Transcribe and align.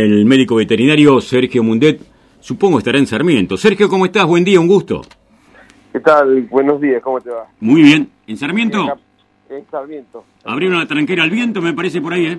El 0.00 0.26
médico 0.26 0.54
veterinario 0.54 1.20
Sergio 1.20 1.64
Mundet, 1.64 2.00
supongo 2.38 2.78
estará 2.78 2.98
en 2.98 3.06
Sarmiento. 3.08 3.56
Sergio, 3.56 3.88
¿cómo 3.88 4.06
estás? 4.06 4.26
Buen 4.26 4.44
día, 4.44 4.60
un 4.60 4.68
gusto. 4.68 5.00
¿Qué 5.92 5.98
tal? 5.98 6.42
Buenos 6.42 6.80
días, 6.80 7.02
¿cómo 7.02 7.20
te 7.20 7.30
va? 7.30 7.48
Muy 7.58 7.82
bien. 7.82 8.08
¿En 8.28 8.36
Sarmiento? 8.36 8.96
En 9.50 9.68
Sarmiento. 9.68 10.24
Abrieron 10.44 10.78
la 10.78 10.86
tranquera 10.86 11.24
al 11.24 11.30
viento, 11.30 11.60
me 11.60 11.72
parece 11.72 12.00
por 12.00 12.12
ahí, 12.12 12.26
¿eh? 12.26 12.38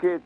¿Qué 0.00 0.18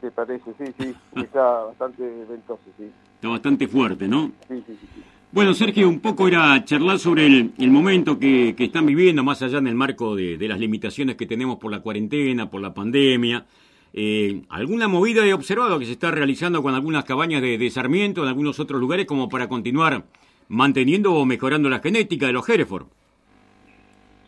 te 0.00 0.12
parece? 0.12 0.52
Sí, 0.56 0.72
sí, 0.78 0.94
está 1.16 1.64
bastante 1.64 2.04
ventoso, 2.04 2.62
sí. 2.78 2.84
Está 3.16 3.26
bastante 3.26 3.66
fuerte, 3.66 4.06
¿no? 4.06 4.30
Sí, 4.46 4.62
sí, 4.68 4.78
sí. 4.80 5.02
Bueno, 5.32 5.52
Sergio, 5.52 5.88
un 5.88 5.98
poco 5.98 6.28
era 6.28 6.64
charlar 6.64 7.00
sobre 7.00 7.26
el, 7.26 7.54
el 7.58 7.70
momento 7.72 8.20
que, 8.20 8.54
que, 8.56 8.66
están 8.66 8.86
viviendo, 8.86 9.24
más 9.24 9.42
allá 9.42 9.58
en 9.58 9.66
el 9.66 9.74
marco 9.74 10.14
de, 10.14 10.36
de 10.38 10.46
las 10.46 10.60
limitaciones 10.60 11.16
que 11.16 11.26
tenemos 11.26 11.58
por 11.58 11.72
la 11.72 11.80
cuarentena, 11.80 12.48
por 12.48 12.60
la 12.60 12.72
pandemia. 12.72 13.44
Eh, 13.92 14.42
¿Alguna 14.48 14.88
movida 14.88 15.26
he 15.26 15.32
observado 15.32 15.78
que 15.78 15.86
se 15.86 15.92
está 15.92 16.10
realizando 16.10 16.62
con 16.62 16.74
algunas 16.74 17.04
cabañas 17.04 17.42
de, 17.42 17.58
de, 17.58 17.70
Sarmiento, 17.70 18.22
en 18.22 18.28
algunos 18.28 18.60
otros 18.60 18.80
lugares, 18.80 19.06
como 19.06 19.28
para 19.28 19.48
continuar 19.48 20.04
manteniendo 20.48 21.14
o 21.14 21.24
mejorando 21.24 21.68
la 21.68 21.80
genética 21.80 22.26
de 22.26 22.32
los 22.32 22.48
Hereford? 22.48 22.86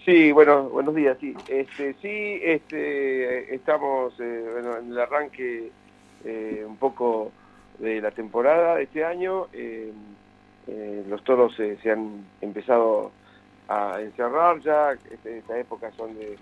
Sí, 0.05 0.33
bueno, 0.33 0.69
buenos 0.69 0.97
días, 0.97 1.17
sí. 1.21 1.33
Este, 1.47 1.95
sí, 2.03 2.41
este, 2.43 3.55
estamos 3.55 4.13
eh, 4.19 4.49
bueno, 4.53 4.79
en 4.79 4.91
el 4.91 4.99
arranque 4.99 5.71
eh, 6.25 6.65
un 6.67 6.77
poco 6.77 7.31
de 7.79 8.01
la 8.01 8.11
temporada 8.11 8.77
de 8.77 8.85
este 8.85 9.05
año. 9.05 9.47
Eh, 9.53 9.93
los 11.09 11.23
toros 11.23 11.55
se 11.57 11.91
han 11.91 12.25
empezado 12.41 13.13
a 13.69 14.01
encerrar 14.01 14.61
ya, 14.61 14.93
este, 14.93 15.39
esta 15.39 15.59
época 15.59 15.91
son 15.97 16.15
de 16.17 16.37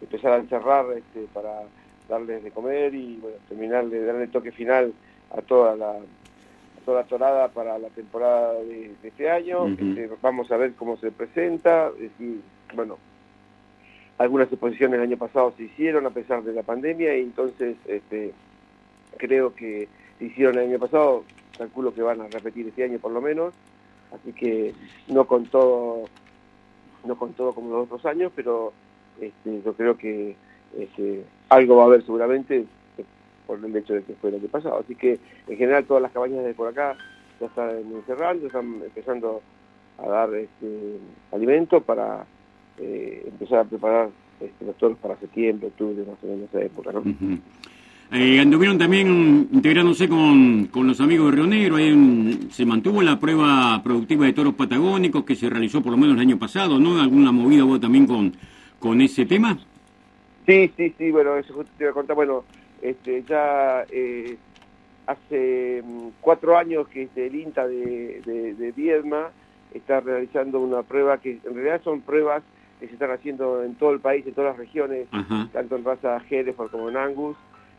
empezar 0.00 0.32
a 0.32 0.36
encerrar 0.38 0.86
este, 0.96 1.26
para 1.32 1.62
darles 2.08 2.42
de 2.44 2.50
comer 2.50 2.94
y 2.94 3.16
bueno, 3.16 3.36
terminar 3.48 3.86
de 3.86 4.04
darle 4.04 4.28
toque 4.28 4.52
final 4.52 4.92
a 5.36 5.42
toda 5.42 5.76
la 5.76 5.90
a 5.90 6.84
toda 6.84 7.02
la 7.02 7.06
torada 7.06 7.48
para 7.48 7.78
la 7.78 7.88
temporada 7.88 8.54
de, 8.54 8.94
de 9.02 9.08
este 9.08 9.30
año. 9.30 9.64
Uh 9.64 9.68
-huh. 9.68 9.98
este, 9.98 10.16
vamos 10.22 10.50
a 10.52 10.56
ver 10.56 10.74
cómo 10.74 10.96
se 10.98 11.10
presenta. 11.10 11.88
Es 11.96 12.10
decir, 12.10 12.40
bueno, 12.74 12.98
algunas 14.18 14.50
exposiciones 14.50 14.96
el 14.96 15.02
año 15.02 15.16
pasado 15.16 15.52
se 15.56 15.64
hicieron 15.64 16.06
a 16.06 16.10
pesar 16.10 16.42
de 16.42 16.52
la 16.52 16.62
pandemia 16.62 17.16
y 17.16 17.22
entonces 17.22 17.76
este, 17.86 18.32
creo 19.18 19.54
que 19.54 19.88
se 20.18 20.24
hicieron 20.26 20.56
el 20.58 20.70
año 20.70 20.78
pasado, 20.78 21.24
calculo 21.58 21.92
que 21.94 22.02
van 22.02 22.20
a 22.20 22.28
repetir 22.28 22.66
este 22.68 22.84
año 22.84 22.98
por 22.98 23.12
lo 23.12 23.20
menos, 23.20 23.54
así 24.14 24.32
que 24.32 24.74
no 25.08 25.26
con 25.26 25.46
todo, 25.46 26.04
no 27.04 27.18
con 27.18 27.34
todo 27.34 27.52
como 27.54 27.70
los 27.70 27.84
otros 27.84 28.06
años, 28.06 28.32
pero 28.34 28.72
este, 29.20 29.62
yo 29.62 29.74
creo 29.74 29.98
que 29.98 30.34
este, 30.78 31.24
algo 31.48 31.76
va 31.76 31.84
a 31.84 31.86
haber 31.86 32.04
seguramente 32.04 32.66
por 33.46 33.64
el 33.64 33.76
hecho 33.76 33.94
de 33.94 34.02
que 34.02 34.14
fue 34.14 34.30
el 34.30 34.36
año 34.36 34.48
pasado. 34.48 34.80
Así 34.80 34.94
que 34.94 35.18
en 35.46 35.56
general 35.56 35.84
todas 35.84 36.02
las 36.02 36.12
cabañas 36.12 36.44
de 36.44 36.54
por 36.54 36.68
acá 36.68 36.96
ya 37.40 37.46
están 37.46 37.70
encerrando, 37.92 38.46
están 38.46 38.82
empezando 38.84 39.42
a 39.98 40.08
dar 40.08 40.34
este, 40.34 40.98
alimento 41.32 41.80
para 41.80 42.26
eh, 42.78 43.24
empezar 43.26 43.60
a 43.60 43.64
preparar 43.64 44.10
este, 44.40 44.64
los 44.64 44.76
toros 44.76 44.98
para 44.98 45.16
septiembre, 45.16 45.68
octubre, 45.68 46.04
más 46.04 46.18
o 46.22 46.26
menos 46.26 46.48
esa 46.50 46.62
época. 46.62 46.92
¿no? 46.92 47.02
Eh, 48.12 48.38
anduvieron 48.40 48.78
también 48.78 49.48
integrándose 49.52 50.08
con, 50.08 50.66
con 50.66 50.86
los 50.86 51.00
amigos 51.00 51.30
de 51.30 51.36
Río 51.36 51.46
Negro, 51.46 51.76
ahí 51.76 51.88
en, 51.88 52.50
se 52.50 52.64
mantuvo 52.64 53.02
la 53.02 53.18
prueba 53.18 53.80
productiva 53.82 54.26
de 54.26 54.32
toros 54.32 54.54
patagónicos 54.54 55.24
que 55.24 55.34
se 55.34 55.50
realizó 55.50 55.80
por 55.82 55.92
lo 55.92 55.98
menos 55.98 56.14
el 56.14 56.20
año 56.20 56.38
pasado, 56.38 56.78
¿no? 56.78 57.00
¿Alguna 57.00 57.32
movida 57.32 57.64
vos 57.64 57.80
también 57.80 58.06
con, 58.06 58.32
con 58.78 59.00
ese 59.00 59.26
tema? 59.26 59.58
Sí, 60.46 60.72
sí, 60.76 60.94
sí, 60.96 61.10
bueno, 61.10 61.36
eso 61.36 61.52
justo 61.54 61.72
te 61.76 61.84
iba 61.84 61.90
a 61.90 61.94
contar, 61.94 62.14
bueno, 62.14 62.44
este, 62.80 63.24
ya 63.24 63.84
eh, 63.90 64.36
hace 65.06 65.82
um, 65.82 66.12
cuatro 66.20 66.56
años 66.56 66.86
que 66.88 67.02
este, 67.02 67.26
el 67.26 67.34
INTA 67.34 67.66
de, 67.66 68.22
de, 68.24 68.54
de, 68.54 68.72
Viedma 68.72 69.30
está 69.74 70.00
realizando 70.00 70.60
una 70.60 70.84
prueba 70.84 71.18
que 71.18 71.40
en 71.44 71.54
realidad 71.54 71.80
son 71.82 72.00
pruebas 72.00 72.44
que 72.78 72.86
se 72.86 72.92
están 72.92 73.10
haciendo 73.10 73.64
en 73.64 73.74
todo 73.74 73.90
el 73.90 73.98
país, 73.98 74.24
en 74.24 74.34
todas 74.34 74.50
las 74.50 74.58
regiones, 74.58 75.08
tanto 75.52 75.76
en 75.76 75.84
raza 75.84 76.22
Hereford 76.30 76.70
como 76.70 76.90
en 76.90 76.96
Angus. 76.96 77.36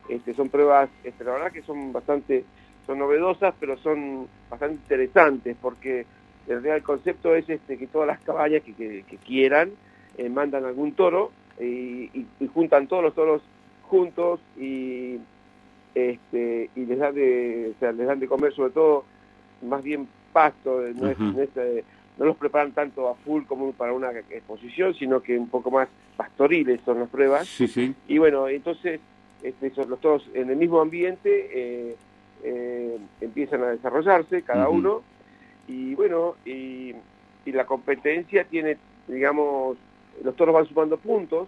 Este, 0.09 0.33
son 0.33 0.49
pruebas, 0.49 0.89
este, 1.03 1.23
la 1.23 1.33
verdad 1.33 1.51
que 1.51 1.61
son 1.61 1.93
bastante, 1.93 2.43
son 2.85 2.99
novedosas, 2.99 3.53
pero 3.59 3.77
son 3.77 4.27
bastante 4.49 4.75
interesantes, 4.75 5.55
porque 5.61 6.01
en 6.47 6.47
realidad 6.47 6.77
el 6.77 6.83
concepto 6.83 7.35
es 7.35 7.47
este, 7.49 7.77
que 7.77 7.87
todas 7.87 8.07
las 8.07 8.19
cabañas 8.21 8.63
que, 8.63 8.73
que, 8.73 9.03
que 9.03 9.17
quieran 9.17 9.71
eh, 10.17 10.29
mandan 10.29 10.65
algún 10.65 10.93
toro 10.93 11.31
y, 11.59 12.09
y, 12.13 12.25
y, 12.39 12.47
juntan 12.47 12.87
todos 12.87 13.03
los 13.03 13.15
toros 13.15 13.41
juntos 13.83 14.39
y 14.57 15.19
este 15.95 16.69
y 16.75 16.85
les 16.85 16.99
dan 16.99 17.15
de 17.15 17.73
o 17.75 17.79
sea, 17.79 17.91
les 17.91 18.05
dan 18.05 18.19
de 18.19 18.27
comer 18.27 18.53
sobre 18.53 18.71
todo 18.71 19.05
más 19.63 19.81
bien 19.83 20.07
pasto 20.33 20.81
no, 20.95 21.09
es, 21.09 21.17
no, 21.19 21.41
es, 21.41 21.49
no, 22.17 22.25
los 22.25 22.37
preparan 22.37 22.71
tanto 22.73 23.09
a 23.09 23.15
full 23.15 23.43
como 23.45 23.71
para 23.73 23.93
una 23.93 24.11
exposición 24.11 24.93
sino 24.93 25.21
que 25.21 25.37
un 25.37 25.49
poco 25.49 25.71
más 25.71 25.87
pastoriles 26.15 26.81
son 26.85 26.99
las 26.99 27.09
pruebas 27.09 27.47
sí, 27.47 27.67
sí. 27.67 27.95
y 28.07 28.17
bueno 28.17 28.47
entonces 28.47 28.99
este, 29.41 29.71
son 29.71 29.89
los 29.89 29.99
toros 29.99 30.29
en 30.33 30.49
el 30.49 30.57
mismo 30.57 30.81
ambiente 30.81 31.49
eh, 31.53 31.95
eh, 32.43 32.97
empiezan 33.21 33.63
a 33.63 33.67
desarrollarse 33.67 34.43
cada 34.43 34.69
uh 34.69 34.73
-huh. 34.73 34.77
uno 34.77 35.01
y 35.67 35.95
bueno 35.95 36.35
y, 36.45 36.93
y 37.45 37.51
la 37.51 37.65
competencia 37.65 38.43
tiene 38.43 38.77
digamos 39.07 39.77
los 40.23 40.35
toros 40.35 40.53
van 40.53 40.65
sumando 40.67 40.97
puntos 40.97 41.47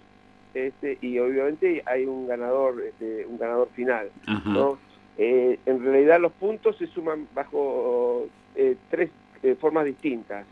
este, 0.53 0.97
y 1.01 1.19
obviamente 1.19 1.83
hay 1.85 2.05
un 2.05 2.27
ganador 2.27 2.81
este, 2.81 3.25
un 3.25 3.37
ganador 3.37 3.69
final 3.75 4.09
¿no? 4.45 4.79
eh, 5.17 5.59
en 5.65 5.83
realidad 5.83 6.19
los 6.19 6.31
puntos 6.33 6.75
se 6.77 6.87
suman 6.87 7.27
bajo 7.35 8.27
eh, 8.55 8.75
tres 8.89 9.11
eh, 9.43 9.55
formas 9.59 9.85
distintas 9.85 10.45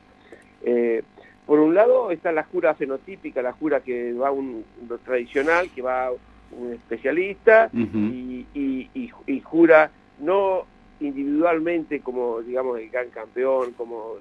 eh, 0.64 1.02
por 1.46 1.60
un 1.60 1.74
lado 1.74 2.12
está 2.12 2.32
la 2.32 2.44
jura 2.44 2.76
fenotípica 2.76 3.42
la 3.42 3.54
jura 3.54 3.80
que 3.80 4.14
va 4.14 4.32
un, 4.32 4.64
tradicional 5.04 5.70
que 5.72 5.82
va 5.82 6.12
un 6.12 6.74
especialista 6.74 7.70
uh 7.74 7.78
-huh. 7.78 8.14
y, 8.14 8.46
y, 8.54 8.90
y, 8.94 9.12
y, 9.26 9.40
jura 9.42 9.90
no 10.20 10.66
individualmente 11.00 12.02
como 12.02 12.42
digamos 12.42 12.80
el 12.80 12.90
gran 12.90 13.10
campeón 13.10 13.74
como 13.74 14.18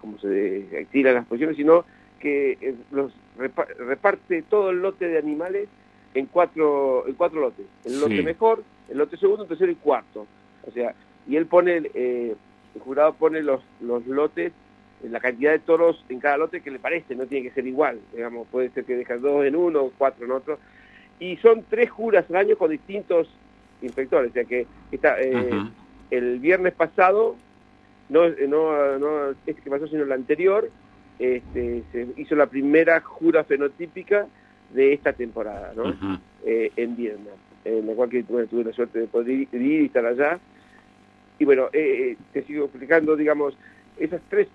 como 0.00 0.18
se 0.18 0.86
tiran 0.90 1.14
las 1.14 1.26
posiciones 1.26 1.56
sino 1.56 1.84
que 2.18 2.58
eh, 2.60 2.74
los 2.90 3.12
reparte 3.78 4.42
todo 4.42 4.70
el 4.70 4.80
lote 4.80 5.08
de 5.08 5.18
animales 5.18 5.68
en 6.14 6.26
cuatro 6.26 7.06
en 7.06 7.14
cuatro 7.14 7.40
lotes 7.40 7.66
el 7.84 8.00
lote 8.00 8.18
sí. 8.18 8.22
mejor 8.22 8.62
el 8.88 8.98
lote 8.98 9.16
segundo 9.16 9.46
tercero 9.46 9.70
y 9.70 9.76
cuarto 9.76 10.26
o 10.66 10.70
sea 10.70 10.94
y 11.28 11.36
él 11.36 11.46
pone 11.46 11.82
eh, 11.94 12.34
el 12.74 12.80
jurado 12.80 13.14
pone 13.14 13.42
los 13.42 13.60
los 13.80 14.06
lotes 14.06 14.52
la 15.02 15.20
cantidad 15.20 15.52
de 15.52 15.60
toros 15.60 16.04
en 16.08 16.18
cada 16.18 16.36
lote 16.38 16.60
que 16.60 16.70
le 16.70 16.78
parece 16.78 17.14
no 17.14 17.26
tiene 17.26 17.48
que 17.48 17.54
ser 17.54 17.66
igual 17.66 18.00
digamos 18.12 18.48
puede 18.48 18.70
ser 18.70 18.84
que 18.84 18.96
dejan 18.96 19.22
dos 19.22 19.44
en 19.44 19.54
uno 19.54 19.92
cuatro 19.96 20.24
en 20.24 20.32
otro 20.32 20.58
y 21.20 21.36
son 21.36 21.64
tres 21.68 21.90
juras 21.90 22.24
al 22.30 22.36
año 22.36 22.56
con 22.56 22.70
distintos 22.70 23.28
inspectores 23.82 24.30
o 24.30 24.34
sea 24.34 24.44
que 24.44 24.66
está 24.90 25.20
eh, 25.20 25.34
uh 25.34 25.38
-huh. 25.38 25.70
el 26.10 26.40
viernes 26.40 26.72
pasado 26.74 27.36
no 28.08 28.28
no 28.28 28.98
no 28.98 29.30
este 29.46 29.62
que 29.62 29.70
pasó 29.70 29.86
sino 29.86 30.02
el 30.02 30.12
anterior 30.12 30.68
este, 31.18 31.82
se 31.92 32.06
hizo 32.16 32.34
la 32.36 32.46
primera 32.46 33.00
jura 33.00 33.44
fenotípica 33.44 34.26
de 34.72 34.92
esta 34.92 35.12
temporada, 35.12 35.72
¿no? 35.74 35.84
Uh 35.84 35.94
-huh. 35.94 36.20
eh, 36.44 36.72
en 36.76 36.96
Vietnam, 36.96 37.36
en 37.64 37.86
la 37.86 37.94
cual 37.94 38.10
que 38.10 38.22
bueno, 38.22 38.46
tuve 38.48 38.64
la 38.64 38.72
suerte 38.72 39.00
de 39.00 39.06
poder 39.06 39.30
ir, 39.30 39.48
ir 39.52 39.82
y 39.82 39.86
estar 39.86 40.04
allá. 40.04 40.38
Y 41.38 41.44
bueno, 41.44 41.68
eh, 41.72 42.16
te 42.32 42.42
sigo 42.42 42.64
explicando, 42.64 43.16
digamos, 43.16 43.56
esas 43.98 44.20
tres 44.28 44.48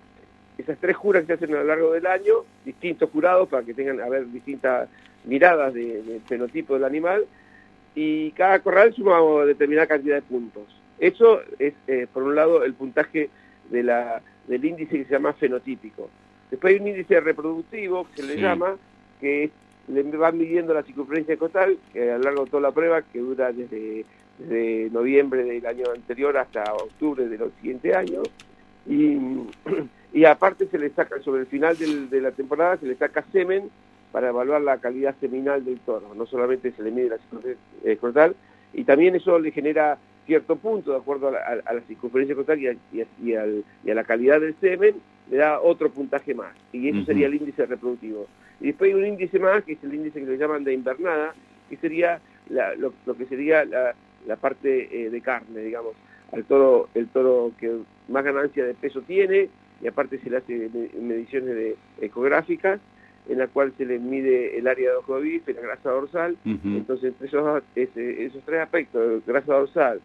esas 0.58 0.78
tres 0.78 0.96
juras 0.96 1.22
que 1.22 1.26
se 1.28 1.32
hacen 1.34 1.54
a 1.54 1.58
lo 1.58 1.64
largo 1.64 1.92
del 1.92 2.06
año, 2.06 2.44
distintos 2.64 3.10
jurados 3.10 3.48
para 3.48 3.64
que 3.64 3.74
tengan 3.74 4.00
a 4.00 4.08
ver 4.08 4.30
distintas 4.30 4.88
miradas 5.24 5.74
del 5.74 6.06
de 6.06 6.20
fenotipo 6.20 6.74
del 6.74 6.84
animal, 6.84 7.24
y 7.94 8.30
cada 8.32 8.60
corral 8.60 8.92
suma 8.94 9.18
determinada 9.46 9.86
cantidad 9.86 10.16
de 10.16 10.22
puntos. 10.22 10.64
Eso 10.98 11.40
es, 11.58 11.74
eh, 11.86 12.06
por 12.12 12.22
un 12.22 12.34
lado, 12.34 12.64
el 12.64 12.74
puntaje 12.74 13.30
de 13.70 13.82
la, 13.82 14.22
del 14.46 14.64
índice 14.64 14.98
que 14.98 15.04
se 15.04 15.12
llama 15.12 15.32
fenotípico. 15.32 16.08
Después 16.50 16.74
hay 16.74 16.80
un 16.80 16.88
índice 16.88 17.20
reproductivo, 17.20 18.06
que 18.14 18.22
se 18.22 18.34
le 18.34 18.40
llama, 18.40 18.76
que 19.20 19.50
le 19.88 20.02
van 20.02 20.38
midiendo 20.38 20.72
la 20.72 20.82
circunferencia 20.82 21.36
costal, 21.36 21.76
que 21.92 22.10
a 22.10 22.18
lo 22.18 22.24
largo 22.24 22.44
de 22.44 22.50
toda 22.50 22.62
la 22.62 22.72
prueba, 22.72 23.02
que 23.02 23.18
dura 23.18 23.52
desde, 23.52 24.04
desde 24.38 24.90
noviembre 24.90 25.44
del 25.44 25.66
año 25.66 25.84
anterior 25.94 26.36
hasta 26.36 26.72
octubre 26.74 27.28
del 27.28 27.50
siguiente 27.60 27.94
año. 27.94 28.22
Y, 28.86 29.18
y 30.12 30.24
aparte 30.24 30.66
se 30.66 30.78
le 30.78 30.90
saca, 30.90 31.20
sobre 31.20 31.42
el 31.42 31.46
final 31.46 31.76
del, 31.76 32.08
de 32.10 32.20
la 32.20 32.32
temporada, 32.32 32.76
se 32.76 32.86
le 32.86 32.96
saca 32.96 33.24
semen 33.32 33.70
para 34.12 34.28
evaluar 34.28 34.60
la 34.60 34.78
calidad 34.78 35.14
seminal 35.20 35.64
del 35.64 35.80
toro. 35.80 36.14
No 36.14 36.26
solamente 36.26 36.72
se 36.72 36.82
le 36.82 36.90
mide 36.90 37.08
la 37.08 37.18
circunferencia 37.18 37.96
costal, 38.00 38.36
y 38.72 38.84
también 38.84 39.16
eso 39.16 39.38
le 39.38 39.50
genera 39.50 39.98
cierto 40.26 40.56
punto, 40.56 40.92
de 40.92 40.98
acuerdo 40.98 41.28
a 41.28 41.32
la, 41.32 41.62
a 41.64 41.72
la 41.72 41.80
circunferencia 41.82 42.34
costal 42.34 42.58
y 42.58 42.68
a, 42.68 42.76
y, 42.92 43.00
a, 43.02 43.06
y, 43.22 43.34
al, 43.34 43.64
y 43.84 43.90
a 43.90 43.94
la 43.94 44.04
calidad 44.04 44.40
del 44.40 44.54
semen, 44.60 44.94
le 45.30 45.36
da 45.38 45.60
otro 45.60 45.90
puntaje 45.90 46.34
más, 46.34 46.54
y 46.72 46.88
eso 46.88 46.98
uh 46.98 47.00
-huh. 47.00 47.06
sería 47.06 47.26
el 47.26 47.34
índice 47.34 47.66
reproductivo. 47.66 48.26
Y 48.60 48.66
después 48.68 48.92
hay 48.92 49.00
un 49.00 49.06
índice 49.06 49.38
más, 49.38 49.64
que 49.64 49.72
es 49.72 49.84
el 49.84 49.94
índice 49.94 50.20
que 50.20 50.26
le 50.26 50.38
llaman 50.38 50.64
de 50.64 50.72
invernada, 50.74 51.34
que 51.68 51.76
sería 51.76 52.20
la, 52.48 52.74
lo, 52.74 52.92
lo, 53.06 53.14
que 53.16 53.26
sería 53.26 53.64
la, 53.64 53.94
la 54.26 54.36
parte 54.36 55.08
de 55.10 55.20
carne, 55.20 55.60
digamos, 55.60 55.94
al 56.32 56.44
toro, 56.44 56.88
el 56.94 57.08
toro 57.08 57.52
que 57.58 57.70
más 58.08 58.24
ganancia 58.24 58.64
de 58.64 58.74
peso 58.74 59.02
tiene, 59.02 59.48
y 59.82 59.86
aparte 59.86 60.18
se 60.18 60.30
le 60.30 60.36
hace 60.38 60.70
mediciones 61.00 61.54
de 61.54 61.76
ecográficas, 62.00 62.80
en 63.28 63.38
la 63.38 63.48
cual 63.48 63.72
se 63.78 63.86
le 63.86 63.98
mide 63.98 64.58
el 64.58 64.66
área 64.68 64.90
de 64.90 64.96
ojo 64.96 65.16
de 65.16 65.22
bife, 65.22 65.54
la 65.54 65.62
grasa 65.62 65.90
dorsal, 65.90 66.36
entonces 66.44 67.12
entre 67.12 67.26
esos, 67.28 67.62
esos 67.74 68.42
tres 68.44 68.60
aspectos, 68.60 69.24
grasa 69.26 69.54
dorsal, 69.54 70.00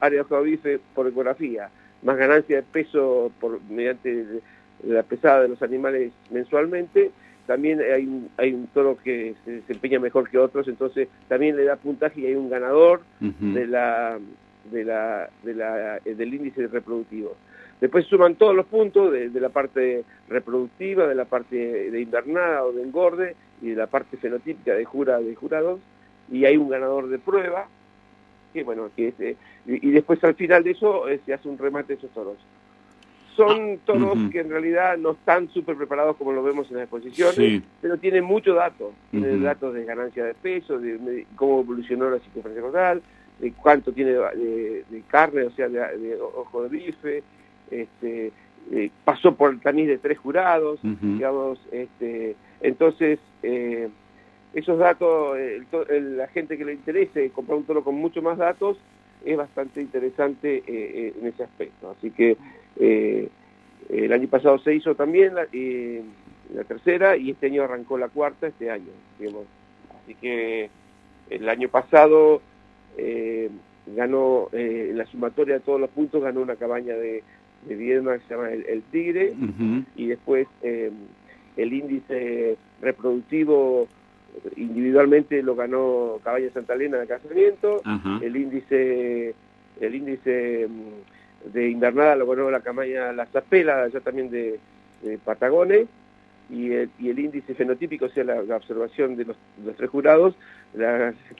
área 0.00 0.18
de 0.18 0.20
ojo 0.20 0.42
de 0.42 0.50
bife 0.50 0.80
por 0.94 1.08
ecografía, 1.08 1.70
más 2.06 2.16
ganancia 2.16 2.56
de 2.56 2.62
peso 2.62 3.32
por 3.40 3.60
mediante 3.68 4.40
la 4.86 5.02
pesada 5.02 5.42
de 5.42 5.48
los 5.48 5.60
animales 5.60 6.12
mensualmente, 6.30 7.10
también 7.46 7.80
hay 7.80 8.06
un, 8.06 8.28
hay 8.36 8.52
un 8.52 8.68
toro 8.68 8.96
que 9.02 9.34
se 9.44 9.52
desempeña 9.52 9.98
mejor 9.98 10.30
que 10.30 10.38
otros, 10.38 10.68
entonces 10.68 11.08
también 11.28 11.56
le 11.56 11.64
da 11.64 11.76
puntaje 11.76 12.20
y 12.20 12.26
hay 12.26 12.34
un 12.34 12.48
ganador 12.48 13.00
de 13.20 13.66
la, 13.66 14.18
de 14.70 14.84
la, 14.84 15.28
de 15.42 15.54
la, 15.54 15.98
del 16.04 16.34
índice 16.34 16.68
reproductivo. 16.68 17.36
Después 17.80 18.06
suman 18.06 18.36
todos 18.36 18.54
los 18.54 18.66
puntos 18.66 19.12
de, 19.12 19.28
la 19.40 19.50
parte 19.50 20.04
reproductiva, 20.28 21.06
de 21.06 21.14
la 21.14 21.24
parte 21.24 21.90
de 21.90 22.00
invernada 22.00 22.64
o 22.64 22.72
de 22.72 22.82
engorde 22.82 23.36
y 23.60 23.70
de 23.70 23.76
la 23.76 23.86
parte 23.86 24.16
fenotípica 24.16 24.74
de 24.74 24.84
jura 24.84 25.18
de 25.18 25.34
jurados 25.34 25.80
y 26.30 26.44
hay 26.44 26.56
un 26.56 26.68
ganador 26.68 27.08
de 27.08 27.18
prueba 27.18 27.68
que 28.56 28.64
bueno 28.64 28.90
que 28.96 29.12
eh, 29.18 29.36
y, 29.66 29.90
después 29.90 30.22
al 30.24 30.34
final 30.34 30.64
de 30.64 30.70
eso 30.70 31.08
eh, 31.08 31.20
se 31.26 31.34
hace 31.34 31.48
un 31.48 31.58
remate 31.58 31.92
de 31.92 31.98
esos 31.98 32.10
toros. 32.10 32.36
Son 33.36 33.74
ah, 33.74 33.82
toros 33.84 34.16
que 34.32 34.40
en 34.40 34.48
realidad 34.48 34.96
no 34.96 35.10
están 35.10 35.50
súper 35.50 35.76
preparados 35.76 36.16
como 36.16 36.32
lo 36.32 36.42
vemos 36.42 36.70
en 36.70 36.78
las 36.78 36.84
exposiciones, 36.84 37.62
pero 37.82 37.98
tienen 37.98 38.24
mucho 38.24 38.54
datos. 38.54 38.94
Tienen 39.10 39.42
datos 39.42 39.74
de 39.74 39.84
ganancia 39.84 40.24
de 40.24 40.32
peso, 40.32 40.78
de, 40.78 41.26
cómo 41.36 41.60
evolucionó 41.60 42.08
la 42.08 42.18
circunferencia 42.18 42.62
caudal, 42.62 43.02
de 43.38 43.52
cuánto 43.52 43.92
tiene 43.92 44.12
de, 44.12 45.02
carne, 45.08 45.42
o 45.42 45.50
sea, 45.50 45.68
de, 45.68 46.18
ojo 46.18 46.62
de 46.62 46.68
bife, 46.70 47.22
este, 47.70 48.32
eh, 48.72 48.90
pasó 49.04 49.34
por 49.34 49.50
el 49.50 49.60
tamiz 49.60 49.86
de 49.86 49.98
tres 49.98 50.16
jurados, 50.16 50.80
digamos, 50.82 51.58
este, 51.72 52.36
entonces 52.62 53.18
eh, 53.42 53.90
esos 54.58 54.78
datos, 54.78 55.38
la 55.88 56.28
gente 56.28 56.56
que 56.56 56.64
le 56.64 56.72
interese 56.72 57.30
comprar 57.30 57.58
un 57.58 57.64
toro 57.64 57.84
con 57.84 57.94
mucho 57.94 58.22
más 58.22 58.38
datos, 58.38 58.78
es 59.24 59.36
bastante 59.36 59.80
interesante 59.80 60.62
eh, 60.66 61.14
en 61.18 61.26
ese 61.26 61.44
aspecto. 61.44 61.90
Así 61.90 62.10
que 62.10 62.36
el 63.88 64.12
año 64.12 64.28
pasado 64.28 64.58
se 64.58 64.74
hizo 64.74 64.94
también 64.94 65.34
la, 65.34 65.46
la, 66.54 66.64
tercera 66.64 67.16
y 67.16 67.30
este 67.30 67.46
año 67.46 67.64
arrancó 67.64 67.98
la 67.98 68.08
cuarta, 68.08 68.46
este 68.46 68.70
año, 68.70 68.92
digamos. 69.18 69.44
Así 70.02 70.14
que 70.14 70.70
el 71.30 71.48
año 71.48 71.68
pasado 71.68 72.40
ganó, 73.94 74.48
en 74.52 74.96
la 74.96 75.06
sumatoria 75.06 75.54
de 75.54 75.60
todos 75.60 75.80
los 75.80 75.90
puntos, 75.90 76.22
ganó 76.22 76.40
una 76.40 76.56
cabaña 76.56 76.94
de 76.94 77.22
de 77.66 77.74
Viedma 77.74 78.14
que 78.14 78.24
se 78.26 78.34
llama 78.34 78.50
el, 78.50 78.82
Tigre, 78.90 79.34
y 79.96 80.06
después 80.06 80.46
eh, 80.62 80.90
el 81.56 81.72
índice 81.72 82.56
reproductivo 82.80 83.88
individualmente 84.56 85.42
lo 85.42 85.54
ganó 85.54 86.20
Cabaña 86.22 86.50
Santa 86.50 86.74
Elena 86.74 86.98
de 86.98 87.06
Casamiento, 87.06 87.82
el 88.22 88.36
índice 88.36 89.34
el 89.80 89.94
índice 89.94 90.68
mm, 90.68 91.52
de 91.52 91.70
invernada 91.70 92.16
lo 92.16 92.26
ganó 92.26 92.50
la 92.50 92.60
cabaña 92.60 93.12
La 93.12 93.26
Zapela, 93.26 93.84
allá 93.84 94.00
también 94.00 94.30
de, 94.30 94.58
Patagones, 95.24 95.86
y 96.50 96.72
el, 96.72 96.90
y 96.98 97.10
el, 97.10 97.18
índice 97.18 97.54
fenotípico, 97.54 98.06
o 98.06 98.08
sea, 98.08 98.24
la, 98.24 98.56
observación 98.56 99.14
de 99.16 99.26
los, 99.26 99.36
tres 99.76 99.90
jurados, 99.90 100.34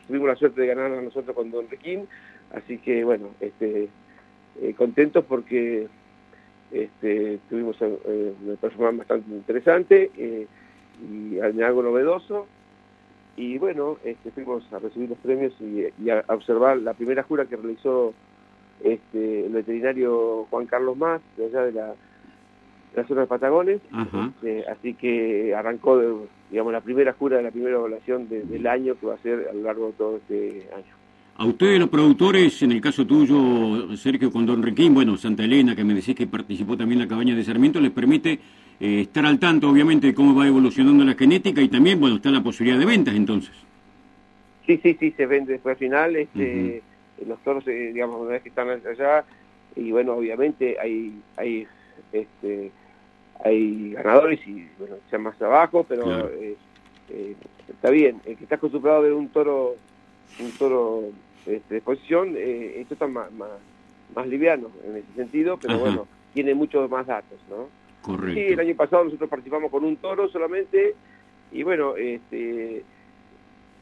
tuvimos 0.07 0.29
la 0.29 0.37
suerte 0.37 0.61
de 0.61 0.67
ganar 0.69 0.93
a 0.93 1.01
nosotros 1.01 1.35
con 1.35 1.51
Don 1.51 1.69
Requín, 1.69 2.07
así 2.53 2.79
que 2.79 3.03
bueno, 3.03 3.31
este, 3.41 3.89
eh, 4.61 4.75
contentos 4.75 5.25
porque 5.25 5.89
este, 6.71 7.41
tuvimos 7.49 7.77
eh, 7.81 8.35
una 8.45 8.55
performance 8.57 8.99
bastante 8.99 9.31
interesante 9.31 10.11
eh, 10.17 10.47
y 11.11 11.41
algo 11.41 11.83
novedoso. 11.83 12.47
Y 13.37 13.59
bueno, 13.59 13.99
este, 14.05 14.31
fuimos 14.31 14.63
a 14.73 14.79
recibir 14.79 15.11
los 15.11 15.19
premios 15.19 15.53
y, 15.61 16.09
a 16.09 16.25
observar 16.29 16.79
la 16.79 16.95
primera 16.95 17.23
jura 17.23 17.45
que 17.45 17.57
realizó 17.57 18.15
este, 18.83 19.47
el 19.47 19.53
veterinario 19.53 20.47
Juan 20.51 20.67
Carlos 20.67 20.97
Más, 20.97 21.21
de 21.37 21.47
allá 21.47 21.63
de 21.63 21.73
la, 21.73 21.95
zona 23.07 23.23
de 23.23 23.27
Patagones. 23.27 23.81
Este, 23.93 24.67
así 24.69 24.95
que 24.95 25.55
arrancó, 25.55 26.01
digamos, 26.51 26.73
la 26.73 26.81
primera 26.81 27.13
jura 27.13 27.37
de 27.37 27.43
la 27.43 27.51
primera 27.51 27.77
evaluación 27.77 28.27
del 28.29 28.67
año 28.67 28.95
que 28.99 29.07
va 29.07 29.15
a 29.15 29.19
ser 29.19 29.49
a 29.51 29.53
lo 29.53 29.63
largo 29.63 29.89
de 29.89 29.93
todo 29.93 30.17
este 30.17 30.69
año. 30.75 30.97
A 31.39 31.45
ustedes 31.45 31.79
los 31.79 31.91
productores, 31.91 32.63
en 32.63 32.73
el 32.73 32.81
caso 32.81 33.07
tuyo, 33.07 33.95
Sergio, 33.99 34.33
con 34.33 34.47
Don 34.47 34.63
Requín, 34.63 34.95
bueno, 34.95 35.19
Santa 35.19 35.45
Elena, 35.45 35.77
que 35.77 35.85
me 35.85 35.93
decís 35.93 36.15
que 36.15 36.27
participó 36.27 36.79
también 36.79 37.03
en 37.03 37.07
la 37.07 37.11
cabaña 37.11 37.37
de 37.37 37.45
Sarmiento, 37.45 37.79
les 37.79 37.91
permite 37.91 38.41
eh, 38.81 39.03
estar 39.03 39.25
al 39.25 39.39
tanto, 39.39 39.69
obviamente, 39.71 40.09
de 40.09 40.15
cómo 40.15 40.35
va 40.35 40.47
evolucionando 40.47 41.05
la 41.05 41.15
genética 41.15 41.61
y 41.61 41.69
también, 41.69 42.01
bueno, 42.01 42.17
está 42.17 42.31
la 42.31 42.43
posibilidad 42.43 42.79
de 42.79 42.87
ventas 42.87 43.15
entonces. 43.15 43.55
Sí, 44.67 44.81
sí, 44.83 44.97
sí, 44.99 45.13
se 45.17 45.27
vende 45.27 45.53
después 45.53 45.75
al 45.75 45.79
final, 45.79 46.17
este, 46.17 46.83
los 47.27 47.39
toros, 47.45 47.67
eh, 47.69 47.93
digamos, 47.93 48.21
una 48.21 48.33
vez 48.33 48.43
que 48.43 48.49
están 48.49 48.69
allá, 48.69 49.25
y 49.77 49.93
bueno, 49.93 50.15
obviamente 50.15 50.77
hay, 50.81 51.21
hay, 51.37 51.67
este, 52.13 52.73
hay 53.45 53.93
ganadores 53.93 54.41
y, 54.47 54.67
bueno, 54.79 54.97
ya 55.11 55.19
más 55.19 55.41
abajo, 55.41 55.85
pero 55.89 56.29
eh, 56.31 56.57
está 57.69 57.91
bien, 57.91 58.21
el 58.25 58.37
que 58.37 58.45
está 58.45 58.57
acostumbrado 58.57 58.99
a 58.99 59.03
ver 59.03 59.13
un 59.13 59.29
toro 59.29 59.77
un 60.41 60.51
toro 60.53 61.05
este, 61.47 61.63
de 61.69 61.77
exposición, 61.77 62.35
eh, 62.37 62.81
esto 62.81 62.95
está 62.95 63.07
más, 63.07 63.29
más, 63.33 64.27
liviano 64.27 64.71
en 64.85 64.97
ese 64.97 65.13
sentido, 65.15 65.59
pero 65.59 65.79
bueno, 65.79 66.07
tiene 66.35 66.55
muchos 66.55 66.91
más 66.91 67.07
datos, 67.07 67.39
¿no? 67.49 67.69
Correcto. 68.07 68.35
Sí, 68.35 68.53
el 68.53 68.61
año 68.61 68.77
pasado 68.77 69.05
nosotros 69.05 69.29
participamos 69.29 69.71
con 69.71 69.85
un 69.85 69.97
toro 69.97 70.29
solamente, 70.29 70.95
y 71.51 71.65
bueno, 71.65 71.97
este, 71.97 72.85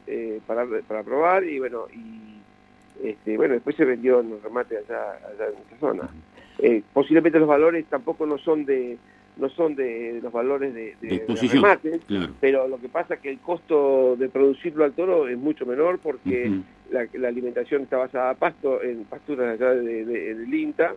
eh, 0.07 0.41
para, 0.47 0.65
para 0.87 1.03
probar, 1.03 1.43
y 1.43 1.59
bueno, 1.59 1.85
y 1.93 3.07
este, 3.07 3.37
bueno, 3.37 3.53
después 3.53 3.75
se 3.75 3.85
vendió 3.85 4.21
en 4.21 4.31
el 4.31 4.41
remate 4.41 4.77
allá, 4.77 5.11
allá 5.13 5.47
en 5.47 5.67
esa 5.67 5.79
zona. 5.79 6.09
Eh, 6.57 6.81
posiblemente 6.91 7.37
los 7.37 7.47
valores 7.47 7.85
tampoco 7.85 8.25
no 8.25 8.37
son 8.39 8.65
de 8.65 8.97
no 9.37 9.49
son 9.49 9.75
de, 9.75 10.21
los 10.23 10.31
valores 10.31 10.73
de, 10.73 10.95
de, 11.01 11.25
remate, 11.51 11.99
pero 12.39 12.69
lo 12.69 12.79
que 12.79 12.87
pasa 12.87 13.15
es 13.15 13.19
que 13.19 13.29
el 13.29 13.39
costo 13.39 14.15
de 14.15 14.29
producirlo 14.29 14.85
al 14.85 14.93
toro 14.93 15.27
es 15.27 15.37
mucho 15.37 15.65
menor 15.65 15.99
porque 15.99 16.51
la, 16.89 17.27
alimentación 17.27 17.81
está 17.81 17.97
basada 17.97 18.29
a 18.29 18.35
pasto, 18.35 18.81
en 18.81 19.03
pasturas 19.03 19.59
allá 19.59 19.71
de, 19.71 20.05
del 20.05 20.53
INTA, 20.53 20.95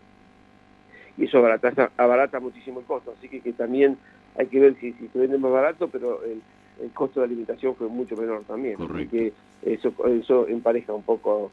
y 1.19 1.25
eso 1.25 1.39
abarata, 1.39 1.91
abarata 1.97 2.41
muchísimo 2.41 2.81
el 2.81 2.87
costo, 2.87 3.15
así 3.19 3.29
que, 3.29 3.41
que 3.41 3.53
también 3.53 3.99
hay 4.37 4.47
que 4.47 4.61
ver 4.61 4.77
si, 4.81 4.93
si 4.93 5.09
se 5.09 5.19
vende 5.19 5.37
más 5.39 5.53
barato, 5.53 5.89
pero 5.89 6.23
el, 6.25 6.41
el 6.83 6.91
costo 6.93 7.21
de 7.21 7.27
alimentación 7.27 7.75
fue 7.75 7.89
mucho 7.89 8.17
menor 8.17 8.45
también, 8.45 8.77
así 8.81 9.09
que 9.09 9.33
eso, 9.63 9.93
eso 10.07 10.47
empareja 10.49 10.93
un 10.93 11.03
poco 11.03 11.51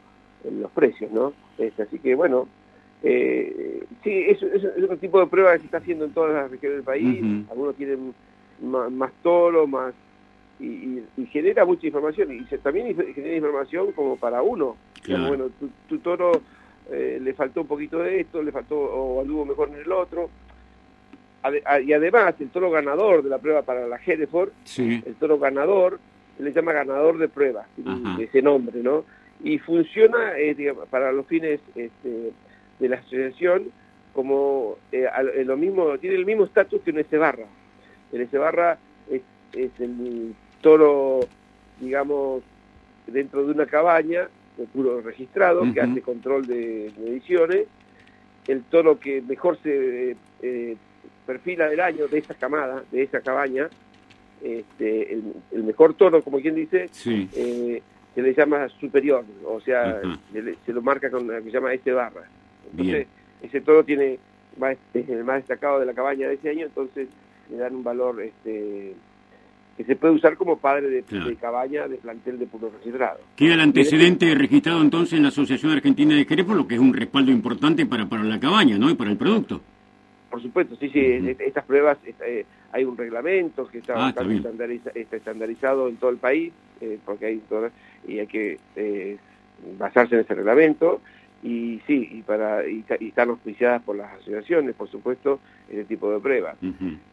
los 0.50 0.70
precios, 0.70 1.10
¿no? 1.10 1.32
Este, 1.58 1.82
así 1.82 1.98
que 1.98 2.14
bueno, 2.14 2.48
eh, 3.02 3.84
sí, 4.02 4.24
es, 4.28 4.42
es, 4.42 4.64
otro 4.84 4.96
tipo 4.96 5.20
de 5.20 5.26
prueba 5.26 5.52
que 5.52 5.60
se 5.60 5.64
está 5.66 5.78
haciendo 5.78 6.04
en 6.04 6.12
todas 6.12 6.32
las 6.32 6.50
regiones 6.50 6.78
del 6.78 6.84
país, 6.84 7.22
algunos 7.50 7.74
tienen 7.76 8.14
más, 8.60 9.12
toro, 9.22 9.66
más 9.66 9.94
y, 10.58 11.02
genera 11.30 11.64
mucha 11.64 11.86
información 11.86 12.32
y 12.32 12.56
también 12.58 12.96
genera 13.14 13.36
información 13.36 13.92
como 13.92 14.16
para 14.16 14.42
uno. 14.42 14.76
bueno, 15.06 15.50
tu, 15.88 15.98
toro 15.98 16.32
eh, 16.90 17.18
le 17.20 17.34
faltó 17.34 17.62
un 17.62 17.66
poquito 17.66 17.98
de 17.98 18.20
esto, 18.20 18.42
le 18.42 18.52
faltó 18.52 18.76
o 18.78 19.20
anduvo 19.20 19.44
mejor 19.44 19.68
en 19.68 19.76
el 19.76 19.92
otro. 19.92 20.30
y 21.84 21.92
además, 21.92 22.34
el 22.40 22.50
toro 22.50 22.70
ganador 22.70 23.22
de 23.22 23.30
la 23.30 23.38
prueba 23.38 23.62
para 23.62 23.86
la 23.86 23.98
Hereford, 24.04 24.50
el 24.76 25.14
toro 25.18 25.38
ganador, 25.38 25.98
se 26.36 26.42
le 26.42 26.52
llama 26.52 26.72
ganador 26.72 27.18
de 27.18 27.28
prueba, 27.28 27.66
ese 28.18 28.42
nombre, 28.42 28.82
¿no? 28.82 29.04
Y 29.42 29.58
funciona 29.58 30.38
eh, 30.38 30.74
para 30.90 31.12
los 31.12 31.26
fines 31.26 31.60
este, 31.74 32.32
de 32.78 32.88
la 32.88 32.96
asociación 32.96 33.70
como 34.16 34.78
eh, 34.92 35.06
lo 35.44 35.58
mismo, 35.58 35.98
tiene 35.98 36.16
el 36.16 36.24
mismo 36.24 36.44
estatus 36.44 36.80
que 36.80 36.90
un 36.90 37.00
S 37.00 37.18
barra. 37.18 37.44
El 38.12 38.22
S 38.22 38.38
barra 38.38 38.78
es, 39.10 39.20
es 39.52 39.70
el 39.78 40.34
toro, 40.62 41.20
digamos, 41.78 42.42
dentro 43.06 43.44
de 43.44 43.52
una 43.52 43.66
cabaña, 43.66 44.28
de 44.56 44.66
puro 44.66 45.00
registrado, 45.00 45.62
que 45.72 45.80
hace 45.80 46.02
control 46.02 46.46
de 46.46 46.92
mediciones, 46.98 47.66
el 48.48 48.62
toro 48.64 48.98
que 48.98 49.22
mejor 49.22 49.58
se 49.62 50.16
eh, 50.42 50.76
perfila 51.26 51.68
del 51.68 51.80
año 51.80 52.06
de 52.08 52.18
esa 52.18 52.34
camada, 52.34 52.84
de 52.90 53.02
esa 53.02 53.20
cabaña, 53.20 53.68
este, 54.42 55.14
el, 55.52 55.64
mejor 55.64 55.94
toro, 55.94 56.22
como 56.22 56.40
quien 56.40 56.54
dice, 56.54 56.88
eh, 57.06 57.82
se 58.14 58.22
le 58.22 58.34
llama 58.34 58.68
superior, 58.80 59.24
o 59.44 59.60
sea, 59.60 60.00
se, 60.64 60.72
lo 60.72 60.82
marca 60.82 61.10
con 61.10 61.26
lo 61.26 61.34
que 61.38 61.44
se 61.44 61.50
llama 61.50 61.72
S 61.74 61.90
barra. 61.92 62.28
Entonces, 62.70 63.06
ese 63.42 63.60
toro 63.60 63.84
tiene 63.84 64.18
es 64.94 65.08
el 65.08 65.24
más 65.24 65.36
destacado 65.36 65.80
de 65.80 65.86
la 65.86 65.94
cabaña 65.94 66.28
de 66.28 66.34
ese 66.34 66.50
año, 66.50 66.66
entonces 66.66 67.08
le 67.50 67.56
dan 67.56 67.74
un 67.74 67.84
valor 67.84 68.20
este 68.22 68.94
que 69.76 69.84
se 69.84 69.96
puede 69.96 70.14
usar 70.14 70.36
como 70.36 70.58
padre 70.58 70.88
de, 70.88 71.36
cabaña 71.36 71.86
de 71.86 71.96
plantel 71.96 72.38
de 72.38 72.46
puro 72.46 72.70
registrado. 72.70 73.20
Queda 73.36 73.54
el 73.54 73.60
antecedente 73.60 74.34
registrado 74.34 74.80
entonces 74.80 75.14
en 75.14 75.22
la 75.22 75.28
Asociación 75.28 75.72
Argentina 75.72 76.14
de 76.14 76.24
Jerez, 76.24 76.46
por 76.46 76.56
lo 76.56 76.66
que 76.66 76.76
es 76.76 76.80
un 76.80 76.94
respaldo 76.94 77.30
importante 77.30 77.84
para, 77.84 78.06
para 78.06 78.24
la 78.24 78.40
cabaña, 78.40 78.78
¿no? 78.78 78.88
Y 78.88 78.94
para 78.94 79.10
el 79.10 79.18
producto. 79.18 79.60
Por 80.30 80.42
supuesto, 80.42 80.76
sí, 80.76 80.88
sí, 80.90 81.00
estas 81.38 81.64
pruebas, 81.64 81.98
eh, 82.04 82.44
hay 82.72 82.84
un 82.84 82.96
reglamento 82.96 83.66
que 83.68 83.78
está, 83.78 84.08
ah, 84.08 84.14
estandarizado 85.12 85.88
en 85.88 85.96
todo 85.96 86.10
el 86.10 86.18
país, 86.18 86.52
eh, 86.80 86.98
porque 87.04 87.26
hay 87.26 87.42
y 88.08 88.18
hay 88.18 88.26
que 88.26 88.58
eh, 88.74 89.16
basarse 89.78 90.14
en 90.14 90.22
ese 90.22 90.34
reglamento, 90.34 91.00
y 91.42 91.80
sí, 91.86 92.08
y 92.12 92.22
para 92.22 92.68
y, 92.68 92.84
están 93.00 93.30
auspiciadas 93.30 93.82
por 93.82 93.96
las 93.96 94.12
asociaciones, 94.14 94.74
por 94.74 94.90
supuesto, 94.90 95.38
ese 95.68 95.84
tipo 95.84 96.10
de 96.10 96.20
pruebas. 96.20 96.56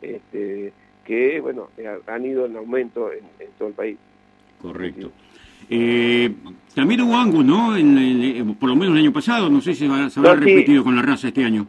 este, 0.02 0.74
que, 1.04 1.40
bueno, 1.42 1.70
eh, 1.78 2.00
han 2.08 2.26
ido 2.26 2.46
en 2.46 2.56
aumento 2.56 3.12
en, 3.12 3.24
todo 3.58 3.70
el 3.70 3.74
país. 3.74 3.98
Correcto. 4.62 5.12
Eh, 5.70 6.32
también 6.76 7.02
hubo 7.02 7.16
Angus, 7.16 7.46
¿no? 7.46 7.76
En, 7.76 8.56
por 8.56 8.70
lo 8.70 8.76
menos 8.76 8.96
el 8.96 9.02
año 9.02 9.14
pasado, 9.14 9.50
no 9.50 9.62
sé 9.62 9.74
si 9.74 9.88
se 9.88 10.20
habrá 10.20 10.36
repetido 10.36 10.84
con 10.84 10.96
la 10.96 11.02
raza 11.02 11.28
este 11.28 11.44
año. 11.44 11.68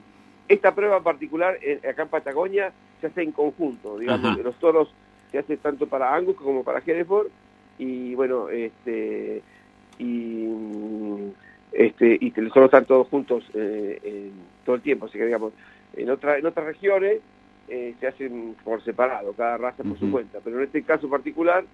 Esta 0.49 0.75
prueba 0.75 0.99
en 0.99 1.03
particular, 1.03 1.59
eh, 1.63 1.81
acá 1.89 2.03
en 2.03 2.09
Patagonia, 2.09 2.73
se 3.01 3.07
hace 3.09 3.23
en 3.23 3.33
conjunto, 3.33 3.99
digamos, 3.99 4.39
los 4.39 4.57
toros 4.57 4.93
se 5.31 5.39
hace 5.39 5.57
tanto 5.57 5.87
para 5.87 6.15
Angus 6.15 6.37
como 6.37 6.63
para 6.63 6.83
Hereford, 6.85 7.29
y 7.79 8.15
bueno, 8.15 8.49
este, 8.51 9.43
y 9.99 10.49
este 11.73 12.19
y 12.21 12.31
solo 12.53 12.67
están 12.67 12.85
todos 12.85 13.09
juntos 13.09 13.45
todo 14.65 14.77
el 14.77 14.83
tiempo, 14.83 15.07
así 15.07 15.19
que 15.19 15.27
digamos, 15.27 15.53
en, 15.97 16.11
otra, 16.11 16.39
en 16.39 16.47
otras 16.47 16.67
regiones 16.67 17.21
eh, 17.69 17.95
se 18.01 18.07
hacen 18.07 18.57
por 18.65 18.83
separado, 18.85 19.33
cada 19.33 19.57
raza 19.57 19.83
por 19.83 19.99
su 19.99 20.11
cuenta, 20.11 20.39
pero 20.43 20.59
en 20.59 20.65
este 20.65 20.83
caso 20.83 21.09
particular, 21.09 21.65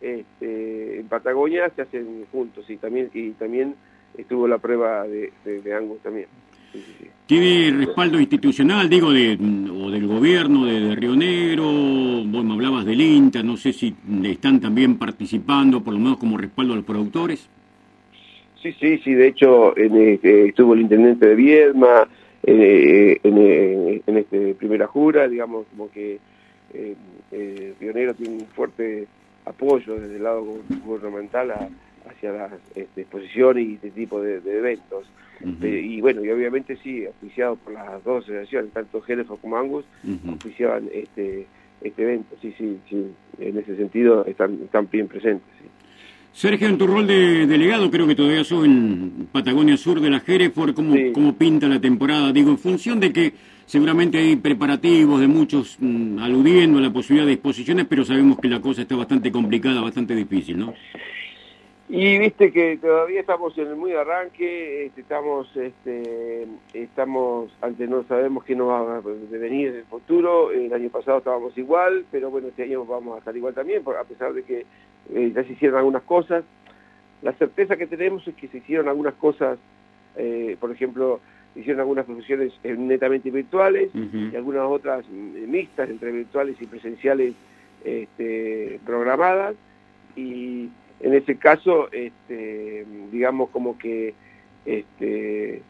este, 0.00 1.00
en 1.00 1.08
Patagonia 1.08 1.70
se 1.74 1.82
hacen 1.82 2.26
juntos 2.30 2.68
y 2.68 2.76
también 2.76 3.10
y 3.14 3.30
también 3.32 3.74
estuvo 4.16 4.48
la 4.48 4.58
prueba 4.58 5.06
de, 5.06 5.32
de, 5.44 5.74
Angus 5.74 6.00
también. 6.00 6.26
¿Tiene 7.26 7.76
respaldo 7.76 8.20
institucional, 8.20 8.88
digo, 8.88 9.12
de, 9.12 9.38
o 9.72 9.90
del 9.90 10.06
gobierno 10.06 10.66
de, 10.66 10.94
Río 10.94 11.14
Negro? 11.16 11.64
Vos 11.64 12.44
me 12.44 12.54
hablabas 12.54 12.84
del 12.84 13.00
INTA, 13.00 13.42
no 13.42 13.56
sé 13.56 13.72
si 13.72 13.94
están 14.24 14.60
también 14.60 14.98
participando, 14.98 15.82
por 15.82 15.94
lo 15.94 16.00
menos 16.00 16.18
como 16.18 16.36
respaldo 16.36 16.74
a 16.74 16.76
los 16.76 16.84
productores. 16.84 17.48
Sí, 18.62 18.72
sí, 18.72 18.98
sí, 18.98 19.14
de 19.14 19.28
hecho 19.28 19.76
en, 19.78 19.96
este, 19.96 20.48
estuvo 20.48 20.74
el 20.74 20.80
intendente 20.80 21.26
de 21.26 21.34
Viedma, 21.36 22.08
eh, 22.50 23.20
en, 23.22 24.02
en, 24.06 24.16
este 24.16 24.54
primera 24.54 24.86
jura, 24.86 25.28
digamos, 25.28 25.66
como 25.70 25.90
que 25.90 26.18
eh, 26.72 26.94
eh, 27.32 27.74
tiene 27.78 28.08
un 28.28 28.46
fuerte 28.54 29.06
apoyo 29.44 29.98
desde 29.98 30.16
el 30.16 30.22
lado 30.22 30.44
gubernamental 30.84 31.52
hacia 32.06 32.32
las 32.32 32.52
este, 32.74 33.02
exposiciones 33.02 33.66
y 33.66 33.74
este 33.74 33.90
tipo 33.90 34.20
de, 34.20 34.36
eventos. 34.36 35.06
Eh, 35.62 35.80
y 35.84 36.00
bueno, 36.00 36.24
y 36.24 36.30
obviamente 36.30 36.76
sí, 36.82 37.06
oficiado 37.06 37.56
por 37.56 37.72
las 37.72 38.02
dos 38.02 38.24
asociaciones, 38.24 38.72
tanto 38.72 39.00
Género 39.02 39.36
como 39.36 39.56
Angus, 39.56 39.84
oficiaban 40.34 40.88
este, 40.92 41.46
este 41.80 42.02
evento, 42.02 42.34
sí, 42.42 42.52
sí, 42.58 42.78
sí, 42.88 43.12
en 43.38 43.58
ese 43.58 43.76
sentido 43.76 44.24
están, 44.26 44.60
están 44.64 44.88
bien 44.90 45.06
presentes. 45.06 45.48
Sergio, 46.32 46.68
en 46.68 46.78
tu 46.78 46.86
rol 46.86 47.06
de 47.06 47.46
delegado, 47.46 47.90
creo 47.90 48.06
que 48.06 48.14
todavía 48.14 48.44
sos 48.44 48.64
en 48.64 49.28
Patagonia 49.32 49.76
Sur 49.76 50.00
de 50.00 50.10
la 50.10 50.22
Hereford, 50.24 50.74
¿cómo, 50.74 50.94
¿cómo 51.12 51.34
pinta 51.34 51.66
la 51.68 51.80
temporada? 51.80 52.32
Digo, 52.32 52.50
en 52.50 52.58
función 52.58 53.00
de 53.00 53.12
que 53.12 53.32
seguramente 53.66 54.18
hay 54.18 54.36
preparativos 54.36 55.20
de 55.20 55.26
muchos 55.26 55.76
mm, 55.80 56.18
aludiendo 56.20 56.78
a 56.78 56.82
la 56.82 56.92
posibilidad 56.92 57.26
de 57.26 57.34
exposiciones, 57.34 57.86
pero 57.88 58.04
sabemos 58.04 58.38
que 58.38 58.48
la 58.48 58.60
cosa 58.60 58.82
está 58.82 58.96
bastante 58.96 59.32
complicada, 59.32 59.80
bastante 59.80 60.14
difícil, 60.14 60.58
¿no? 60.58 60.74
Y 61.90 62.18
viste 62.18 62.52
que 62.52 62.76
todavía 62.76 63.20
estamos 63.20 63.56
en 63.56 63.68
el 63.68 63.76
muy 63.76 63.92
arranque, 63.92 64.86
este, 64.86 65.00
estamos, 65.00 65.48
este, 65.56 66.46
estamos, 66.74 67.50
antes 67.62 67.88
no 67.88 68.04
sabemos 68.04 68.44
qué 68.44 68.54
nos 68.54 68.68
va 68.68 68.98
a 68.98 69.00
venir 69.00 69.68
en 69.68 69.76
el 69.76 69.84
futuro, 69.84 70.50
el 70.50 70.70
año 70.70 70.90
pasado 70.90 71.18
estábamos 71.18 71.56
igual, 71.56 72.04
pero 72.10 72.30
bueno, 72.30 72.48
este 72.48 72.64
año 72.64 72.84
vamos 72.84 73.16
a 73.16 73.18
estar 73.20 73.34
igual 73.34 73.54
también, 73.54 73.82
a 73.86 74.04
pesar 74.04 74.34
de 74.34 74.42
que 74.42 74.66
eh, 75.14 75.32
ya 75.34 75.44
se 75.44 75.52
hicieron 75.52 75.78
algunas 75.78 76.02
cosas. 76.02 76.44
La 77.22 77.32
certeza 77.32 77.76
que 77.76 77.86
tenemos 77.86 78.26
es 78.28 78.34
que 78.34 78.48
se 78.48 78.58
hicieron 78.58 78.88
algunas 78.88 79.14
cosas, 79.14 79.58
eh, 80.16 80.56
por 80.60 80.70
ejemplo, 80.70 81.20
se 81.54 81.60
hicieron 81.60 81.80
algunas 81.80 82.04
profesiones 82.04 82.52
eh, 82.62 82.74
netamente 82.76 83.30
virtuales 83.30 83.90
y 83.94 84.36
algunas 84.36 84.64
otras 84.64 85.08
mixtas 85.08 85.90
entre 85.90 86.12
virtuales 86.12 86.56
y 86.60 86.66
presenciales 86.66 87.34
este, 87.84 88.78
programadas. 88.84 89.56
Y 90.14 90.68
en 91.00 91.14
ese 91.14 91.36
caso, 91.36 91.90
este, 91.90 92.86
digamos 93.10 93.50
como 93.50 93.78
que 93.78 94.14
este, 94.66 95.62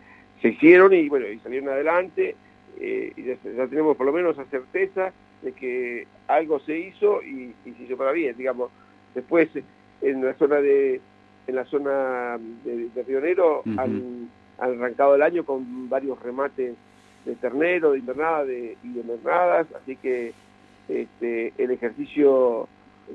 se 0.43 0.49
hicieron 0.49 0.93
y 0.93 1.09
bueno, 1.09 1.29
y 1.29 1.39
salieron 1.39 1.71
adelante. 1.71 2.35
y 2.79 3.23
ya, 3.23 3.37
tenemos 3.69 3.97
por 3.97 4.07
lo 4.07 4.13
menos 4.13 4.37
la 4.37 4.45
certeza 4.47 5.13
de 5.43 5.53
que 5.53 6.07
algo 6.27 6.59
se 6.61 6.77
hizo 6.79 7.23
y, 7.23 7.55
y 7.65 7.73
se 7.73 7.85
hizo 7.85 7.97
para 7.97 8.13
bien, 8.13 8.37
digamos 8.37 8.71
Después, 9.15 9.49
en 10.01 10.25
la 10.25 10.35
zona 10.35 10.57
de 10.57 11.01
en 11.49 11.55
la 11.55 11.65
zona 11.65 12.39
de, 12.65 12.89
de 12.95 13.21
Río 13.21 13.63
han, 13.79 14.29
arrancado 14.59 15.15
el 15.15 15.23
año 15.23 15.45
con 15.45 15.89
varios 15.89 16.21
remates 16.21 16.75
de 17.25 17.35
ternero, 17.37 17.93
de 17.93 17.99
invernada 17.99 18.45
de, 18.45 18.77
y 18.83 18.93
de 18.93 19.05
mernadas, 19.05 19.67
así 19.81 19.97
que 19.97 20.33
este, 20.89 21.53
el 21.57 21.71
ejercicio 21.71 22.69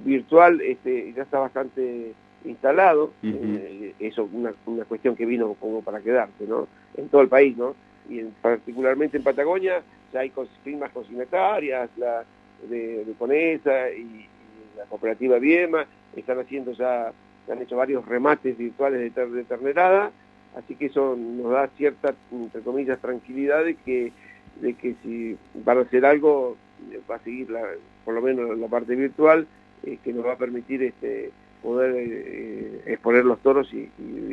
virtual 0.05 0.61
este, 0.61 1.11
ya 1.13 1.23
está 1.23 1.39
bastante 1.39 2.13
instalado, 2.45 3.11
eh, 3.23 3.93
eso 3.99 4.27
una, 4.31 4.53
una 4.65 4.85
cuestión 4.85 5.15
que 5.15 5.25
vino 5.25 5.53
como 5.55 5.81
para 5.81 6.01
quedarse, 6.01 6.45
¿no? 6.47 6.67
En 6.95 7.09
todo 7.09 7.21
el 7.21 7.27
país, 7.27 7.57
¿no? 7.57 7.75
Y 8.09 8.21
particularmente 8.41 9.17
en 9.17 9.23
Patagonia 9.23 9.81
ya 10.13 10.21
hay 10.21 10.31
firmas 10.63 10.91
consignatarias, 10.91 11.89
la 11.97 12.23
de, 12.69 13.05
de 13.05 13.13
Conesa 13.13 13.89
y, 13.91 14.27
la 14.77 14.85
cooperativa 14.85 15.39
Viema, 15.39 15.85
están 16.15 16.39
haciendo 16.39 16.71
ya, 16.73 17.11
han 17.51 17.61
hecho 17.61 17.75
varios 17.75 18.05
remates 18.05 18.57
virtuales 18.57 19.13
de, 19.13 19.43
ternerada, 19.43 20.11
así 20.55 20.75
que 20.75 20.87
eso 20.87 21.15
nos 21.15 21.51
da 21.51 21.67
cierta, 21.77 22.13
entre 22.31 22.61
comillas, 22.61 22.99
tranquilidad 22.99 23.63
de 23.63 23.75
que, 23.75 24.11
de 24.61 24.73
que 24.75 24.95
si 25.03 25.37
van 25.63 25.79
a 25.79 25.81
hacer 25.81 26.05
algo, 26.05 26.57
va 27.09 27.15
a 27.15 27.23
seguir 27.23 27.49
la, 27.49 27.61
por 28.05 28.13
lo 28.13 28.21
menos 28.21 28.57
la 28.57 28.67
parte 28.67 28.95
virtual, 28.95 29.47
eh, 29.83 29.97
que 30.03 30.13
nos 30.13 30.25
va 30.25 30.33
a 30.33 30.37
permitir 30.37 30.83
este 30.83 31.31
poder 31.61 31.95
eh, 31.97 32.81
exponer 32.85 33.25
los 33.25 33.39
toros 33.39 33.73
y, 33.73 33.89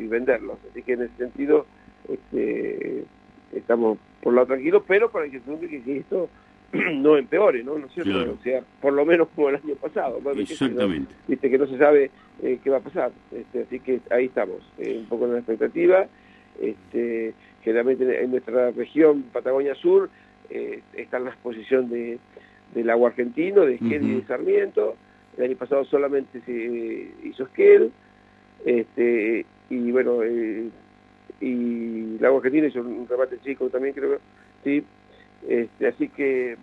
venderlos. 0.08 0.58
Así 0.68 0.82
que 0.82 0.94
en 0.94 1.02
ese 1.02 1.16
sentido 1.16 1.66
este, 2.08 3.04
estamos 3.52 3.98
por 4.22 4.34
lo 4.34 4.44
tranquilo, 4.44 4.82
pero 4.86 5.10
para 5.10 5.28
que 5.28 5.40
se 5.40 5.68
que 5.68 5.98
esto 5.98 6.28
no 6.94 7.16
empeore, 7.16 7.64
¿no? 7.64 7.78
¿No 7.78 7.86
es 7.86 7.92
cierto? 7.92 8.32
O 8.32 8.42
sea, 8.42 8.62
por 8.80 8.92
lo 8.92 9.04
menos 9.04 9.28
como 9.34 9.48
el 9.48 9.56
año 9.56 9.74
pasado. 9.74 10.20
Exactamente. 10.36 11.12
Viste 11.26 11.50
que 11.50 11.58
no 11.58 11.66
se 11.66 11.78
sabe 11.78 12.10
eh, 12.42 12.58
qué 12.62 12.70
va 12.70 12.76
a 12.76 12.80
pasar. 12.80 13.10
Este, 13.32 13.62
así 13.62 13.80
que 13.80 14.00
ahí 14.10 14.26
estamos, 14.26 14.58
eh, 14.78 14.98
un 14.98 15.06
poco 15.06 15.26
en 15.26 15.32
la 15.32 15.38
expectativa. 15.38 16.06
Este, 16.60 17.34
generalmente 17.62 18.22
en 18.22 18.30
nuestra 18.30 18.70
región, 18.70 19.24
Patagonia 19.32 19.74
Sur, 19.74 20.10
eh, 20.50 20.82
está 20.94 21.16
en 21.16 21.24
la 21.24 21.30
exposición 21.30 21.88
de, 21.90 22.18
del 22.74 22.90
agua 22.90 23.10
argentino, 23.10 23.66
de 23.66 23.74
Esquel 23.74 24.04
y 24.04 24.14
de 24.16 24.26
Sarmiento. 24.26 24.96
El 25.36 25.44
año 25.44 25.56
pasado 25.56 25.84
solamente 25.86 26.40
se 26.42 27.26
hizo 27.26 27.44
Esquel. 27.44 27.90
Este, 28.64 29.44
y 29.70 29.90
bueno, 29.90 30.24
y 31.40 32.16
el 32.16 32.24
agua 32.24 32.38
argentino 32.38 32.66
hizo 32.66 32.80
un 32.80 33.08
remate 33.08 33.38
chico 33.40 33.68
también, 33.70 33.94
creo 33.94 34.10
que 34.12 34.18
sí 34.62 34.86
este, 35.48 35.86
así 35.86 36.08
que, 36.08 36.56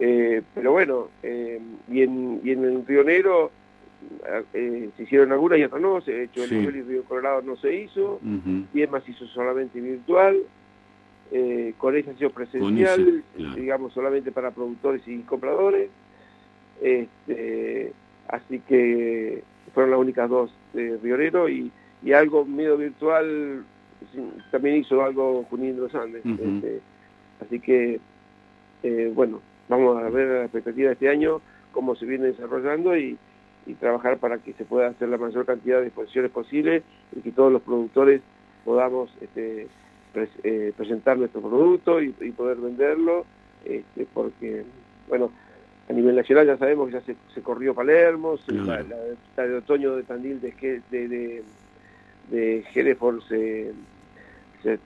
eh, 0.00 0.42
pero 0.54 0.72
bueno, 0.72 1.08
eh, 1.22 1.60
y, 1.90 2.02
en, 2.02 2.40
y 2.44 2.50
en 2.50 2.64
el 2.64 2.86
Río 2.86 3.04
Negro 3.04 3.50
eh, 4.52 4.90
se 4.96 5.02
hicieron 5.02 5.32
algunas 5.32 5.58
y 5.58 5.64
otras 5.64 5.80
no, 5.80 6.00
se 6.00 6.24
hecho 6.24 6.44
el 6.44 6.48
sí. 6.48 6.66
Río 6.66 7.04
Colorado 7.04 7.42
no 7.42 7.56
se 7.56 7.74
hizo, 7.74 8.20
y 8.74 8.82
es 8.82 8.90
más 8.90 9.08
hizo 9.08 9.26
solamente 9.26 9.80
virtual, 9.80 10.36
con 11.78 11.96
esa 11.96 12.14
sido 12.14 12.30
presencial, 12.30 13.24
digamos 13.56 13.92
solamente 13.92 14.30
para 14.32 14.50
productores 14.50 15.02
y 15.06 15.18
compradores, 15.20 15.90
este, 16.80 17.92
así 18.28 18.60
que 18.60 19.42
fueron 19.74 19.90
las 19.90 20.00
únicas 20.00 20.28
dos 20.28 20.52
de 20.72 20.98
Río 21.02 21.16
Negro 21.16 21.48
y, 21.48 21.70
y 22.02 22.12
algo 22.12 22.44
medio 22.44 22.76
virtual 22.76 23.64
también 24.50 24.76
hizo 24.76 25.02
algo 25.02 25.44
Junín 25.44 25.76
de 25.76 25.82
los 25.82 25.94
Andes. 25.94 26.22
este, 26.24 26.80
Así 27.40 27.60
que, 27.60 28.00
eh, 28.82 29.12
bueno, 29.14 29.40
vamos 29.68 30.02
a 30.02 30.08
ver 30.08 30.28
la 30.28 30.42
expectativa 30.44 30.88
de 30.88 30.94
este 30.94 31.08
año, 31.08 31.40
cómo 31.72 31.94
se 31.96 32.06
viene 32.06 32.26
desarrollando 32.26 32.96
y, 32.96 33.18
trabajar 33.80 34.18
para 34.18 34.38
que 34.38 34.52
se 34.52 34.64
pueda 34.64 34.86
hacer 34.86 35.08
la 35.08 35.18
mayor 35.18 35.44
cantidad 35.44 35.80
de 35.80 35.88
exposiciones 35.88 36.30
posible 36.30 36.84
y 37.16 37.20
que 37.20 37.32
todos 37.32 37.52
los 37.52 37.62
productores 37.62 38.22
podamos 38.64 39.10
este, 39.20 39.66
eh, 40.44 40.72
presentar 40.76 41.18
nuestro 41.18 41.40
producto 41.40 42.00
y, 42.00 42.12
poder 42.30 42.58
venderlo, 42.58 43.26
este, 43.64 44.06
porque, 44.14 44.62
bueno, 45.08 45.32
a 45.88 45.92
nivel 45.92 46.14
nacional 46.14 46.46
ya 46.46 46.56
sabemos 46.56 46.86
que 46.86 46.94
ya 46.94 47.02
se, 47.34 47.42
corrió 47.42 47.74
Palermo, 47.74 48.36
la, 48.46 48.82
de 48.82 49.54
otoño 49.56 49.96
de 49.96 50.04
Tandil 50.04 50.40
de, 50.40 50.82
de, 50.90 51.08
de, 51.08 51.42
de 52.30 52.64
Hereford 52.72 53.22
se, 53.28 53.72
se, 54.62 54.78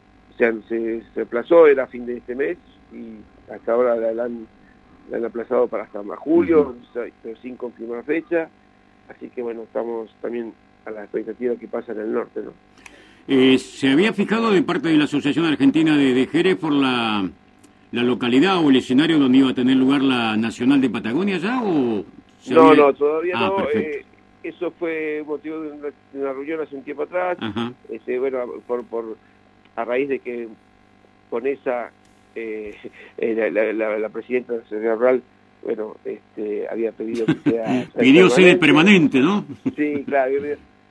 se, 0.69 1.03
se, 1.15 1.21
aplazó, 1.21 1.67
era 1.67 1.87
fin 1.87 2.07
de 2.07 2.19
este 2.19 2.35
mes 2.35 2.59
y 2.93 3.53
hasta 3.53 3.73
ahora 3.73 3.97
la, 3.97 4.25
han, 4.25 4.47
han, 5.13 5.25
aplazado 5.25 5.69
para 5.69 5.85
hasta 5.85 6.03
más 6.03 6.19
julio, 6.19 6.75
pero 6.95 7.37
sin 7.41 7.57
confirmar 7.57 8.05
fecha, 8.05 8.49
así 9.09 9.29
que 9.29 9.43
bueno, 9.43 9.63
estamos 9.63 10.11
también 10.21 10.53
a 10.87 10.91
la 10.91 11.03
expectativa 11.03 11.55
que 11.57 11.69
pasa 11.69 11.93
en 11.93 12.01
el 12.01 12.13
norte, 12.13 12.41
¿no? 12.43 12.53
Eh, 13.29 13.59
¿Se 13.59 13.91
había 13.91 14.13
fijado 14.13 14.51
de 14.51 14.63
parte 14.63 14.89
de 14.89 14.97
la 14.97 15.05
Asociación 15.05 15.45
Argentina 15.45 15.97
de, 15.97 16.15
de 16.15 16.29
Hereford 16.33 16.75
la 16.75 17.31
la 17.93 18.03
localidad 18.03 18.65
o 18.65 18.71
el 18.71 18.77
escenario 18.77 19.19
donde 19.19 19.39
iba 19.39 19.51
a 19.51 19.55
tener 19.55 19.77
lugar 19.77 20.03
la 20.03 20.37
Nacional 20.37 20.81
de 20.81 20.91
Patagonia 20.91 21.39
ya 21.39 21.61
o 21.63 22.05
no 22.51 22.75
no 22.75 22.95
todavía 22.95 23.35
ah, 23.37 23.53
no 23.59 23.69
eh, 23.75 24.05
eso 24.43 24.71
fue 24.79 25.23
motivo 25.27 25.61
de 25.61 25.93
una, 26.15 26.33
reunión 26.33 26.61
hace 26.61 26.77
un 26.77 26.83
tiempo 26.83 27.03
atrás 27.03 27.37
este, 27.89 28.19
bueno 28.19 28.45
por, 28.67 28.85
por 28.85 29.17
a 29.83 29.85
raíz 29.85 30.09
de 30.09 30.19
que 30.19 30.49
con 31.29 31.47
esa 31.47 31.91
eh, 32.35 32.75
eh 33.19 33.51
la, 33.53 33.73
la, 33.73 33.99
la, 33.99 34.09
presidenta 34.09 34.55
rural 34.71 35.23
bueno 35.63 35.97
este 36.05 36.67
había 36.69 36.93
pedido 36.93 37.27
que 37.27 37.51
sea 37.51 37.87
pidió 37.99 38.31
sede 38.31 38.57
permanente 38.57 39.21
no 39.21 39.45
sí 39.77 40.05
claro 40.07 40.33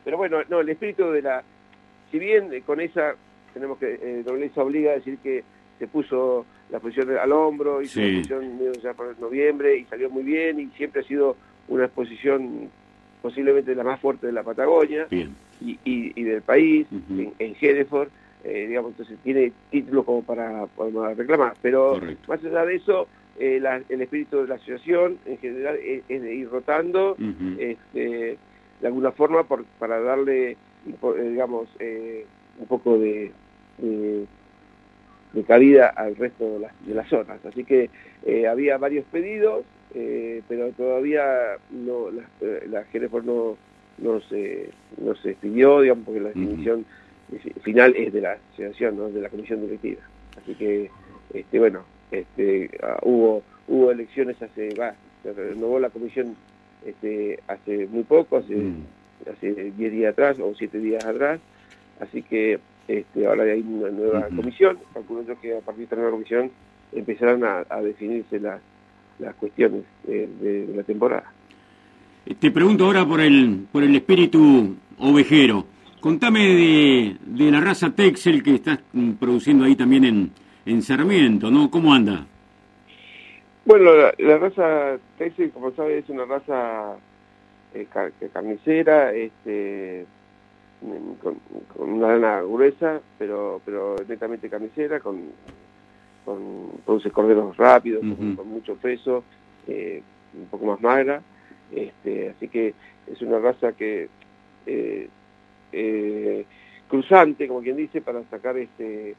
pero 0.03 0.17
bueno 0.17 0.39
no 0.49 0.61
el 0.61 0.69
espíritu 0.69 1.11
de 1.11 1.21
la 1.21 1.43
si 2.11 2.19
bien 2.19 2.49
con 2.65 2.79
esa 2.81 3.15
tenemos 3.53 3.77
que 3.77 3.99
eh, 4.01 4.51
obliga 4.55 4.91
a 4.91 4.95
decir 4.95 5.17
que 5.19 5.43
se 5.79 5.87
puso 5.87 6.45
la 6.69 6.79
posición 6.79 7.17
al 7.17 7.31
hombro, 7.31 7.81
hizo 7.81 7.99
sí. 7.99 8.11
la 8.11 8.17
posición 8.17 8.73
ya 8.81 8.93
por 8.93 9.19
noviembre 9.19 9.77
y 9.77 9.85
salió 9.85 10.09
muy 10.09 10.23
bien 10.23 10.59
y 10.59 10.67
siempre 10.77 11.01
ha 11.01 11.03
sido 11.05 11.35
una 11.67 11.85
exposición 11.85 12.69
posiblemente 13.21 13.73
la 13.75 13.83
más 13.83 13.99
fuerte 13.99 14.27
de 14.27 14.33
la 14.33 14.43
Patagonia 14.43 15.07
y, 15.09 15.29
y, 15.83 16.23
del 16.23 16.41
país, 16.41 16.87
en, 17.09 17.33
en 17.37 17.55
Hereford, 17.59 18.09
eh, 18.43 18.65
digamos, 18.67 18.91
entonces 18.91 19.17
tiene 19.23 19.51
título 19.69 20.03
como 20.03 20.23
para, 20.23 20.65
reclamar, 21.15 21.53
pero 21.61 21.99
más 22.27 22.43
allá 22.43 22.65
de 22.65 22.75
eso, 22.75 23.07
eh, 23.39 23.61
el 23.89 24.01
espíritu 24.01 24.41
de 24.41 24.47
la 24.47 24.55
asociación 24.55 25.17
en 25.25 25.37
general 25.37 25.77
es, 25.77 26.07
de 26.07 26.35
ir 26.35 26.49
rotando 26.49 27.15
este, 27.57 28.37
de 28.81 28.87
alguna 28.87 29.11
forma 29.11 29.43
por, 29.43 29.65
para 29.77 29.99
darle, 29.99 30.51
eh, 30.51 31.29
digamos, 31.29 31.67
un 32.59 32.67
poco 32.67 32.97
de 32.97 33.31
de 35.33 35.43
cabida 35.43 35.87
al 35.87 36.15
resto 36.15 36.53
de 36.53 36.59
las, 36.59 36.85
de 36.85 36.95
las 36.95 37.07
zonas. 37.09 37.43
Así 37.45 37.63
que 37.63 37.89
eh, 38.25 38.47
había 38.47 38.77
varios 38.77 39.05
pedidos, 39.05 39.63
eh, 39.93 40.41
pero 40.47 40.71
todavía 40.71 41.23
no, 41.71 42.09
la, 42.11 42.23
eh, 42.41 42.67
la 42.69 42.85
no, 43.23 43.57
no, 43.97 44.21
se, 44.21 44.69
no 44.97 45.15
se 45.15 45.31
expidió, 45.31 45.81
digamos, 45.81 46.05
porque 46.05 46.21
la 46.21 46.29
definición 46.29 46.85
final 47.61 47.95
es 47.95 48.13
de 48.13 48.21
la 48.21 48.33
asociación, 48.33 48.97
¿no? 48.97 49.09
de 49.09 49.21
la 49.21 49.29
comisión 49.29 49.61
directiva. 49.61 50.01
Así 50.41 50.55
que, 50.55 50.89
este, 51.33 51.59
bueno, 51.59 51.83
este, 52.11 52.69
ah, 52.81 52.97
hubo, 53.03 53.43
hubo 53.67 53.91
elecciones 53.91 54.41
hace, 54.41 54.73
va, 54.75 54.93
se 55.23 55.33
renovó 55.33 55.79
la 55.79 55.89
comisión 55.89 56.35
este, 56.85 57.39
hace 57.47 57.87
muy 57.87 58.03
poco, 58.03 58.37
hace, 58.37 58.55
hace 59.31 59.71
10 59.71 59.91
días 59.91 60.13
atrás 60.13 60.37
o 60.39 60.53
7 60.55 60.79
días 60.79 61.05
atrás, 61.05 61.39
así 61.99 62.23
que 62.23 62.59
este, 62.87 63.27
ahora 63.27 63.43
hay 63.43 63.61
una 63.61 63.89
nueva 63.89 64.27
comisión, 64.35 64.79
calculo 64.93 65.23
yo 65.23 65.39
que 65.39 65.57
a 65.57 65.61
partir 65.61 65.79
de 65.79 65.83
esta 65.83 65.95
nueva 65.97 66.11
comisión 66.11 66.51
empezarán 66.91 67.43
a, 67.43 67.81
definirse 67.81 68.39
las, 68.39 68.61
las 69.19 69.35
cuestiones 69.35 69.83
de, 70.05 70.67
la 70.75 70.83
temporada. 70.83 71.31
Te 72.39 72.51
pregunto 72.51 72.85
ahora 72.85 73.05
por 73.05 73.21
el, 73.21 73.67
por 73.71 73.83
el 73.83 73.95
espíritu 73.95 74.75
ovejero. 74.97 75.65
Contame 75.99 76.39
de, 76.39 77.17
de 77.25 77.51
la 77.51 77.59
raza 77.59 77.89
Texel 77.91 78.41
que 78.41 78.55
estás 78.55 78.79
mm, 78.93 79.13
produciendo 79.13 79.65
ahí 79.65 79.75
también 79.75 80.05
en, 80.05 80.31
en 80.65 80.81
Sarmiento, 80.81 81.51
¿no? 81.51 81.69
¿Cómo 81.69 81.93
anda? 81.93 82.25
Bueno, 83.65 83.91
la, 84.17 84.37
raza 84.37 84.97
Texel, 85.17 85.51
como 85.51 85.71
sabes, 85.71 86.03
es 86.03 86.09
una 86.09 86.25
raza 86.25 86.95
eh, 87.73 87.87
carnicera, 88.31 89.13
este, 89.13 90.05
con, 91.21 91.37
una 91.75 92.15
lana 92.15 92.41
gruesa, 92.41 93.01
pero 93.17 93.61
pero 93.65 93.95
netamente 94.07 94.49
carnicera, 94.49 95.01
con, 95.01 95.21
con 96.23 96.71
produce 96.85 97.11
corderos 97.11 97.57
rápidos, 97.57 98.01
con, 98.01 98.47
mucho 98.47 98.75
peso, 98.75 99.23
eh, 99.67 100.01
un 100.33 100.45
poco 100.45 100.65
más 100.65 100.81
magra, 100.81 101.21
este, 101.71 102.29
así 102.29 102.47
que 102.47 102.73
es 103.05 103.21
una 103.21 103.39
raza 103.39 103.73
que 103.73 104.07
eh, 104.65 105.09
eh, 105.71 106.45
cruzante, 106.87 107.47
como 107.47 107.61
quien 107.61 107.77
dice, 107.77 108.01
para 108.01 108.23
sacar 108.25 108.57
este 108.57 109.15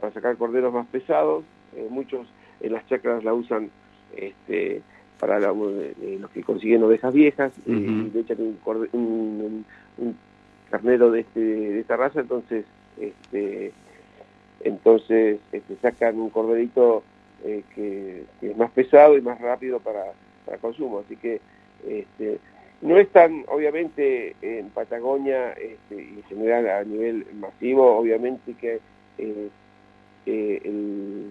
para 0.00 0.12
sacar 0.12 0.36
corderos 0.36 0.72
más 0.72 0.86
pesados, 0.86 1.44
muchos 1.90 2.26
en 2.60 2.72
las 2.72 2.86
chacras 2.86 3.22
la 3.22 3.34
usan 3.34 3.70
este 4.16 4.80
para 5.18 5.38
los 5.38 6.30
que 6.32 6.42
consiguen 6.42 6.82
ovejas 6.82 7.12
viejas, 7.12 7.52
y 7.66 7.72
le 7.72 8.20
echan 8.20 8.38
un, 8.40 9.66
un 9.98 10.16
carnero 10.70 11.10
de, 11.10 11.20
este, 11.20 11.40
de 11.40 11.80
esta 11.80 11.98
raza, 11.98 12.20
entonces 12.20 12.64
este, 12.98 13.72
entonces 14.60 15.40
este, 15.52 15.76
sacan 15.76 16.18
un 16.18 16.30
corderito 16.30 17.02
eh, 17.44 17.64
que, 17.74 18.24
es 18.42 18.56
más 18.56 18.70
pesado 18.70 19.16
y 19.16 19.22
más 19.22 19.40
rápido 19.40 19.80
para, 19.80 20.04
para 20.44 20.58
consumo. 20.58 21.00
Así 21.00 21.16
que 21.16 21.40
este, 21.86 22.38
no 22.82 22.96
es 22.96 23.08
tan, 23.10 23.44
obviamente, 23.48 24.36
en 24.40 24.70
Patagonia 24.70 25.52
este, 25.52 25.94
y 25.94 26.14
en 26.16 26.22
general 26.24 26.68
a 26.68 26.84
nivel 26.84 27.26
masivo, 27.34 27.96
obviamente 27.96 28.54
que 28.54 28.80
eh, 29.18 29.48
eh, 30.26 30.60
el, 30.64 31.30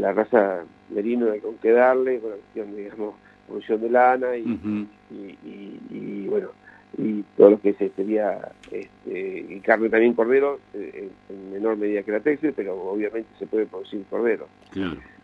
la 0.00 0.12
raza 0.12 0.64
merino 0.90 1.30
hay 1.30 1.40
que 1.62 1.72
darle, 1.72 2.18
con 2.20 2.30
la 2.30 2.36
cuestión, 2.36 2.76
digamos, 2.76 3.14
producción 3.46 3.80
de 3.80 3.90
lana 3.90 4.36
y, 4.36 4.88
y 5.10 6.26
bueno, 6.28 6.48
y 6.96 7.22
todo 7.36 7.50
lo 7.50 7.60
que 7.60 7.74
sería 7.74 8.50
este, 8.70 9.46
y 9.48 9.60
carne 9.60 9.90
también 9.90 10.14
cordero 10.14 10.58
eh, 10.74 11.10
en, 11.28 11.52
menor 11.52 11.76
medida 11.76 12.02
que 12.02 12.12
la 12.12 12.20
texel 12.20 12.54
pero 12.54 12.74
obviamente 12.74 13.28
se 13.38 13.46
puede 13.46 13.66
producir 13.66 14.04
cordero. 14.08 14.48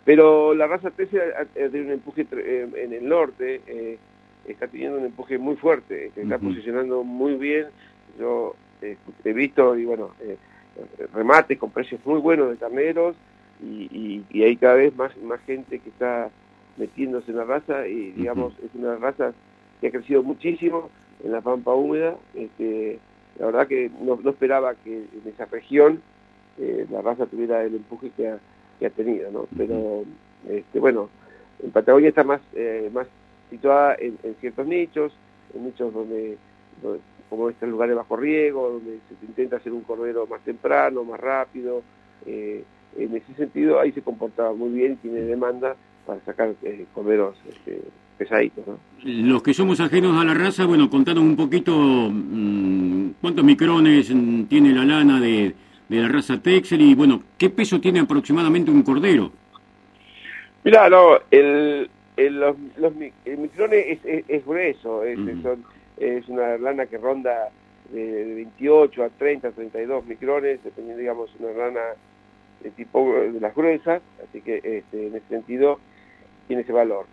Pero 0.04 0.54
la 0.54 0.66
raza 0.66 0.90
texel 0.90 1.22
tiene 1.54 1.87
un 1.87 1.92
empuje 1.92 2.26
eh, 2.33 2.68
en 2.76 2.92
el 2.92 3.09
norte 3.09 3.62
eh, 3.66 3.98
está 4.46 4.66
teniendo 4.68 4.98
un 4.98 5.07
empuje 5.07 5.38
muy 5.38 5.57
fuerte 5.57 6.11
se 6.14 6.22
está 6.22 6.38
posicionando 6.38 7.04
muy 7.04 7.35
bien 7.35 7.66
yo 8.18 8.54
he 8.83 9.33
visto 9.33 9.76
y 9.76 9.85
bueno 9.85 10.11
remates 11.12 11.59
con 11.59 11.70
precios 11.70 12.00
muy 12.04 12.20
buenos 12.20 12.50
de 12.50 12.57
carneros 12.57 13.16
y, 13.62 14.22
y, 14.30 14.42
hay 14.42 14.57
cada 14.57 14.74
vez 14.74 14.94
más 14.96 15.16
más 15.18 15.40
gente 15.42 15.78
que 15.78 15.88
está 15.88 16.28
metiéndose 16.76 17.30
en 17.30 17.38
la 17.38 17.44
raza 17.44 17.87
y 17.87 18.11
digamos 18.11 18.52
es 18.59 18.74
una 18.74 18.96
raza 18.96 19.33
que 19.80 19.88
ha 19.88 19.90
crecido 19.90 20.22
muchísimo 20.22 20.90
en 21.22 21.33
la 21.33 21.40
pampa 21.40 21.74
húmeda. 21.74 22.16
Este, 22.35 22.98
la 23.38 23.46
verdad 23.46 23.66
que 23.66 23.90
no, 24.00 24.18
esperaba 24.30 24.74
que 24.76 24.96
en 24.96 25.22
esa 25.26 25.46
región 25.46 26.00
eh, 26.59 26.87
la 26.90 27.02
raza 27.02 27.26
tuviera 27.26 27.62
el 27.62 27.74
empuje 27.74 28.11
que 28.16 28.28
ha, 28.28 28.38
que 28.78 28.87
ha 28.87 28.90
tenido, 28.90 29.30
¿no? 29.30 29.46
Pero, 29.57 30.04
este, 30.48 30.78
bueno, 30.78 31.09
en 31.62 31.70
Patagonia 31.70 32.09
está 32.09 32.24
más, 32.24 32.40
eh, 32.54 32.90
más 32.92 33.07
situada 33.50 33.96
en, 33.98 34.18
ciertos 34.40 34.66
nichos, 34.66 35.12
en 35.54 35.64
nichos 35.64 35.92
donde, 35.92 36.37
como 37.30 37.50
estos 37.50 37.68
lugares 37.68 37.96
bajo 37.96 38.16
riego, 38.16 38.70
donde 38.70 38.98
se 39.09 39.26
intenta 39.26 39.57
hacer 39.57 39.72
un 39.72 39.83
cordero 39.83 40.26
más 40.26 40.40
temprano, 40.42 41.04
más 41.04 41.20
rápido. 41.20 41.83
Eh, 42.26 42.64
en 42.96 43.16
ese 43.16 43.35
sentido, 43.35 43.80
ahí 43.80 43.92
se 43.92 44.02
comportaba 44.02 44.52
muy 44.52 44.70
bien, 44.70 44.96
tiene 44.98 45.20
demanda 45.20 45.76
para 46.07 46.20
sacar 46.20 46.54
corderos 46.92 47.37
este, 47.48 47.80
pesaditos. 48.18 48.66
¿no? 48.66 48.78
Los 49.02 49.42
que 49.42 49.54
somos 49.54 49.80
ajenos 49.80 50.20
a 50.20 50.24
la 50.24 50.35
raza, 50.35 50.64
bueno, 50.66 50.88
contanos 50.88 51.24
un 51.24 51.37
poquito 51.37 51.76
mm, 51.76 53.11
cuántos 53.20 53.44
micrones 53.44 54.14
mm, 54.14 54.44
tiene 54.44 54.72
la 54.72 54.85
lana 54.85 55.20
de, 55.20 55.54
de, 55.88 55.96
la 56.00 56.09
raza 56.09 56.40
Texel 56.40 56.83
y, 56.83 56.94
bueno, 56.94 57.22
qué 57.38 57.50
peso 57.50 57.80
tiene 57.80 58.00
aproximadamente 58.00 58.70
un 58.70 58.83
cordero. 58.83 59.33
Mira, 60.62 60.88
no, 60.88 61.18
el, 61.30 61.90
el, 62.16 62.40
los, 62.40 62.57
los 62.77 62.92
el 63.24 63.38
microne 63.38 63.92
es, 63.92 63.98
es, 64.05 64.46
grueso, 64.46 65.05
es, 65.05 65.18
es 65.96 66.29
una 66.29 66.57
lana 66.59 66.87
que 66.87 66.98
ronda 66.98 67.50
de, 67.90 68.35
28 68.35 69.05
a 69.05 69.09
30, 69.11 69.50
32 69.53 70.07
micrones, 70.07 70.62
dependiendo, 70.62 71.00
digamos, 71.00 71.31
una 71.38 71.53
lana 71.53 71.81
de 72.62 72.70
tipo 72.70 73.12
de 73.14 73.40
las 73.40 73.55
gruesas, 73.55 74.03
así 74.29 74.40
que 74.40 74.57
este, 74.57 75.09
en 75.09 75.16
ese 75.16 75.29
sentido 75.29 75.79
tiene 76.46 76.62
ese 76.62 76.72
valor. 76.72 77.07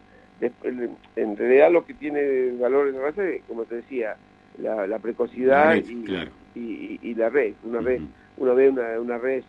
En 1.16 1.38
realidad 1.38 1.72
lo 1.72 1.86
que 1.86 1.94
tiene 1.94 2.52
valor 2.60 2.88
en 2.88 2.96
la 2.96 3.02
raza 3.02 3.24
es, 3.28 3.44
como 3.44 3.66
te 3.66 3.76
decía, 3.76 4.16
la, 4.58 4.98
precocidad 5.00 5.76
y, 5.76 7.14
la 7.16 7.30
red. 7.30 7.54
Una 7.64 7.82
red 7.82 8.02
uno 8.38 8.56
ve 8.56 8.70
una, 8.70 9.00
una 9.00 9.18
red 9.18 9.44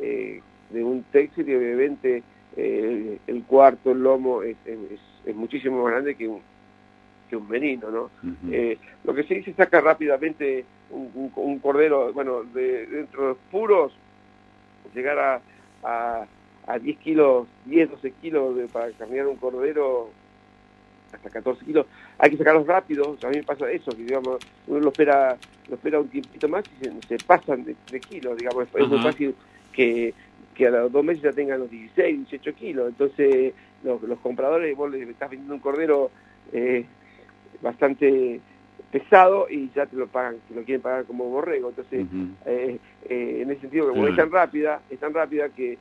eh, 0.00 0.40
de 0.70 0.84
un 0.84 1.02
textil 1.04 1.48
y 1.48 1.54
obviamente 1.54 2.22
eh, 2.56 3.18
el 3.26 3.44
cuarto, 3.44 3.92
el 3.92 4.02
lomo 4.02 4.42
es, 4.42 4.56
es 4.66 5.34
muchísimo 5.34 5.82
más 5.82 5.92
grande 5.92 6.14
que 6.14 6.26
un, 6.26 6.40
que 7.28 7.36
un 7.36 7.48
merino, 7.48 7.90
¿no? 7.90 8.10
Eh, 8.50 8.78
lo 9.04 9.14
que 9.14 9.24
sí 9.24 9.42
se 9.42 9.52
saca 9.54 9.80
rápidamente 9.80 10.64
un, 10.90 11.58
cordero, 11.60 12.12
bueno, 12.12 12.44
de, 12.44 12.86
dentro 12.86 13.22
de 13.22 13.28
los 13.28 13.38
puros, 13.50 13.92
llegar 14.94 15.18
a, 15.18 15.40
a, 15.82 16.26
a 16.66 16.78
10 16.78 16.98
kilos, 16.98 17.48
10, 17.66 17.90
12 17.90 18.10
kilos 18.12 18.56
de, 18.56 18.68
para 18.68 18.90
carnear 18.92 19.26
un 19.26 19.36
cordero, 19.36 20.10
hasta 21.12 21.30
14 21.30 21.64
kilos, 21.64 21.86
hay 22.18 22.30
que 22.30 22.36
sacarlos 22.36 22.66
rápido, 22.66 23.16
a 23.22 23.28
mí 23.28 23.36
me 23.36 23.42
pasa 23.42 23.70
eso, 23.70 23.90
que 23.90 24.04
digamos, 24.04 24.38
uno 24.66 24.80
lo 24.80 24.88
espera, 24.88 25.36
lo 25.68 25.74
espera 25.74 26.00
un 26.00 26.08
tiempito 26.08 26.48
más 26.48 26.64
y 26.80 27.06
se, 27.06 27.18
pasan 27.18 27.64
de, 27.64 28.00
kilos, 28.00 28.36
digamos, 28.36 28.68
es, 28.72 28.88
muy 28.88 29.00
fácil 29.00 29.34
que, 29.72 30.14
que 30.56 30.66
a 30.66 30.70
los 30.70 30.90
dos 30.90 31.04
meses 31.04 31.22
ya 31.22 31.32
tengan 31.32 31.60
los 31.60 31.70
16, 31.70 32.28
18 32.30 32.54
kilos, 32.54 32.88
entonces 32.88 33.52
los, 33.84 34.02
los 34.02 34.18
compradores, 34.20 34.74
vos 34.76 34.90
le 34.90 35.02
estás 35.02 35.30
vendiendo 35.30 35.54
un 35.54 35.60
cordero 35.60 36.10
eh, 36.52 36.84
bastante 37.60 38.40
pesado 38.90 39.48
y 39.50 39.70
ya 39.74 39.86
te 39.86 39.96
lo 39.96 40.06
pagan, 40.06 40.36
te 40.48 40.54
lo 40.54 40.62
quieren 40.62 40.80
pagar 40.80 41.04
como 41.04 41.24
borrego. 41.24 41.68
Entonces, 41.68 42.06
eh, 42.46 42.78
eh, 43.08 43.38
en 43.42 43.50
ese 43.50 43.62
sentido, 43.62 43.88
como 43.90 44.06
es 44.06 44.16
tan 44.16 44.30
rápida, 44.30 44.80
es 44.90 44.98
tan 44.98 45.12
rápida 45.12 45.48
que 45.50 45.78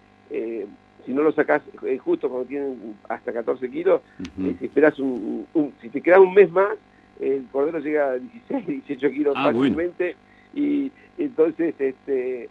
si 1.05 1.13
no 1.13 1.21
lo 1.21 1.31
sacas 1.31 1.61
justo 2.03 2.29
cuando 2.29 2.47
tienen 2.47 2.95
hasta 3.07 3.31
14 3.31 3.69
kilos, 3.69 4.01
si 4.35 4.65
esperas 4.65 4.99
un, 4.99 5.45
si 5.81 5.89
te 5.89 6.01
queda 6.01 6.19
un 6.19 6.33
mes 6.33 6.51
más, 6.51 6.75
el 7.19 7.45
cordero 7.51 7.79
llega 7.79 8.11
a 8.11 8.17
16, 8.17 8.65
18 8.67 9.09
kilos 9.11 9.35
ah, 9.37 9.45
fácilmente. 9.45 10.15
Y 10.53 10.91
entonces 11.17 11.75
este 11.79 12.49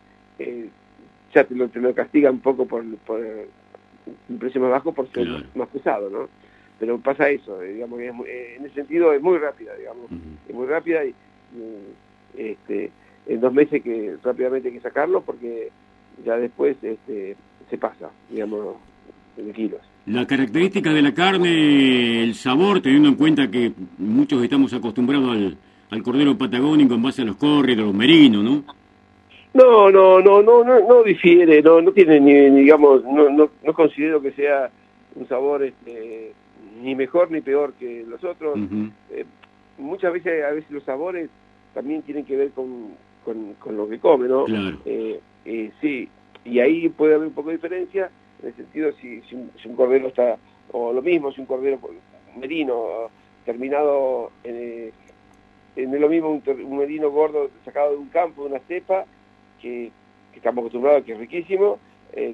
ya 1.35 1.45
te 1.45 1.55
lo, 1.55 1.69
te 1.69 1.81
lo 1.81 1.95
castiga 1.95 2.31
un 2.31 2.41
poco 2.41 2.67
por, 2.67 2.85
por 2.99 3.21
un 4.29 4.39
precio 4.39 4.61
más 4.61 4.71
bajo 4.71 4.93
por 4.93 5.11
ser 5.13 5.27
más 5.55 5.69
pesado, 5.69 6.09
¿no? 6.11 6.29
pero 6.79 6.99
pasa 6.99 7.29
eso, 7.29 7.63
eh, 7.63 7.75
digamos 7.75 7.99
que 7.99 8.07
eh, 8.07 8.57
en 8.59 8.67
ese 8.67 8.75
sentido 8.75 9.13
es 9.13 9.23
muy 9.23 9.39
rápida, 9.39 9.75
digamos, 9.77 10.07
es 10.49 10.55
muy 10.55 10.67
rápida 10.67 11.05
y, 11.05 11.15
este, 12.37 12.91
en 13.27 13.41
dos 13.41 13.53
meses 13.53 13.83
que 13.83 14.17
rápidamente 14.23 14.69
hay 14.69 14.75
que 14.75 14.81
sacarlo 14.81 15.23
porque 15.23 15.71
ya 16.25 16.37
después 16.37 16.77
este, 16.83 17.37
se 17.71 17.79
pasa, 17.79 18.11
digamos, 18.31 18.77
en 19.37 19.53
kilos. 19.53 19.81
La 20.07 20.27
característica 20.27 20.93
de 20.93 21.03
la 21.03 21.15
carne, 21.15 22.23
el 22.23 22.35
sabor, 22.35 22.81
teniendo 22.83 23.09
en 23.09 23.15
cuenta 23.15 23.51
que 23.51 23.73
muchos 23.99 24.43
estamos 24.43 24.73
acostumbrados 24.75 25.31
al, 25.31 25.57
al 25.91 26.03
cordero 26.03 26.37
patagónico 26.37 26.95
en 26.95 27.03
base 27.03 27.23
a 27.23 27.25
los 27.25 27.37
córreos, 27.37 27.79
los 27.79 27.95
merinos, 27.95 28.45
¿no? 28.45 28.65
No, 29.55 29.89
no, 29.89 30.21
no, 30.21 30.43
no, 30.43 30.65
no, 30.65 30.81
no 30.81 31.03
difiere, 31.05 31.63
no, 31.63 31.81
no 31.81 31.93
tiene 31.93 32.19
ni, 32.19 32.51
digamos, 32.51 33.05
no, 33.05 33.31
no, 33.31 33.51
no 33.63 33.73
considero 33.73 34.21
que 34.21 34.33
sea 34.33 34.69
un 35.15 35.29
sabor 35.29 35.63
este, 35.63 36.33
ni 36.83 36.95
mejor 36.97 37.31
ni 37.31 37.41
peor 37.41 37.73
que 37.75 38.05
los 38.07 38.23
otros. 38.25 38.59
Eh, 39.11 39.25
muchas 39.79 40.13
veces, 40.13 40.45
a 40.45 40.51
veces 40.51 40.71
los 40.71 40.83
sabores 40.83 41.31
también 41.73 42.03
tienen 42.03 42.25
que 42.25 42.37
ver 42.37 42.51
con, 42.51 42.95
con, 43.25 43.77
lo 43.77 43.89
que 43.89 43.99
come, 44.01 44.29
¿no? 44.29 44.45
Eh, 44.85 45.21
eh, 45.45 45.71
sí, 45.81 46.09
y 46.45 46.59
ahí 46.59 46.89
puede 46.89 47.15
haber 47.15 47.29
un 47.29 47.35
poco 47.35 47.51
de 47.51 47.57
diferencia, 47.57 48.11
en 48.43 48.49
el 48.49 48.55
sentido 48.55 48.93
si, 49.01 49.21
si, 49.23 49.37
un, 49.37 49.77
cordero 49.77 50.09
está, 50.09 50.37
o 50.73 50.93
lo 50.93 51.01
mismo, 51.01 51.33
si 51.33 51.41
un 51.41 51.47
cordero 51.47 51.79
merino 52.37 53.09
terminado 53.45 54.31
en, 54.43 54.93
en 55.77 56.01
lo 56.01 56.09
mismo 56.09 56.31
un, 56.31 56.77
merino 56.77 57.11
gordo 57.11 57.51
sacado 57.65 57.93
de 57.93 57.99
un 57.99 58.09
campo, 58.09 58.43
de 58.43 58.51
una 58.51 58.61
cepa, 58.61 59.05
que, 59.65 59.91
estamos 60.35 60.63
acostumbrados, 60.63 61.05
que 61.05 61.13
es 61.13 61.19
riquísimo, 61.19 61.79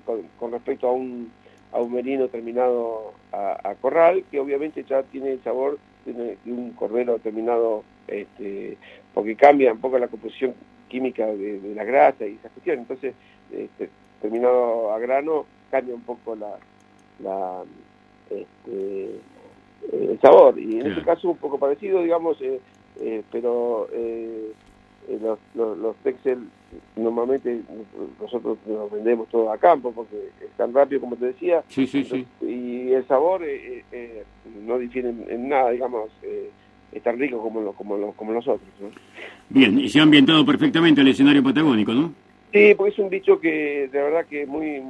con, 0.05 0.23
con 0.39 0.53
respecto 0.53 0.89
a 0.89 0.93
un 0.93 1.31
a 1.73 1.81
un 1.81 1.93
merino 1.93 2.29
terminado 2.29 3.13
a, 3.33 3.75
corral, 3.81 4.25
que 4.31 4.41
obviamente 4.41 4.85
ya 4.85 5.03
tiene 5.05 5.33
el 5.33 5.43
sabor 5.43 5.79
de, 6.05 6.37
un 6.47 6.73
cordero 6.73 7.19
terminado, 7.19 7.85
este, 8.09 8.77
porque 9.15 9.37
cambia 9.37 9.73
un 9.73 9.81
poco 9.81 9.99
la 9.99 10.09
composición 10.09 10.55
química 10.89 11.27
de, 11.27 11.73
la 11.75 11.85
grasa 11.85 12.27
y 12.27 12.35
esa 12.35 12.49
cuestión. 12.49 12.81
Entonces, 12.81 13.15
este, 13.53 13.89
terminado 14.21 14.93
a 14.93 14.99
grano, 14.99 15.47
cambia 15.71 15.95
un 15.95 16.03
poco 16.03 16.35
la, 16.35 16.59
la 17.21 17.63
este, 18.31 19.21
el 19.93 20.21
sabor. 20.21 20.59
Y 20.59 20.81
en 20.81 20.89
este 20.89 21.03
caso 21.03 21.31
un 21.31 21.37
poco 21.37 21.59
parecido, 21.59 22.03
digamos, 22.03 22.41
eh, 22.43 22.61
eh, 23.01 23.23
pero 23.31 23.87
eh, 23.93 24.53
los, 25.09 25.39
los, 25.55 25.79
los 25.79 25.97
Texel 25.97 26.39
normalmente 26.97 27.63
nosotros 28.21 28.59
nos 28.67 28.91
vendemos 28.91 29.29
todo 29.29 29.53
a 29.53 29.59
campo 29.59 29.93
porque 29.93 30.17
es 30.41 30.51
tan 30.57 30.73
rápido 30.73 31.01
como 31.01 31.17
te 31.17 31.27
decía. 31.27 31.63
Sí, 31.69 31.87
sí, 31.87 32.05
sí. 32.05 32.27
y 32.43 32.93
el 32.93 33.07
sabor 33.07 33.43
eh, 33.45 33.85
eh, 33.93 34.25
no 34.65 34.79
difiere 34.79 35.09
en 35.09 35.49
nada 35.49 35.71
digamos 35.71 36.11
eh, 36.23 36.51
es 36.93 37.03
tan 37.03 37.19
rico 37.19 37.41
como 37.41 37.61
lo, 37.61 37.73
como 37.73 37.97
lo, 37.97 38.13
como 38.13 38.33
nosotros 38.33 38.69
bien 39.49 39.79
y 39.79 39.89
se 39.89 40.01
ha 40.01 40.03
ambientado 40.03 40.45
perfectamente 40.45 41.01
el 41.01 41.09
escenario 41.09 41.43
patagónico 41.43 41.93
no 41.93 42.13
sí 42.53 42.75
porque 42.77 42.93
es 42.93 42.99
un 42.99 43.11
bicho 43.11 43.41
que 43.41 43.89
de 43.93 44.03
verdad 44.03 44.27
que 44.27 44.43
es 44.43 44.49
muy, 44.49 44.81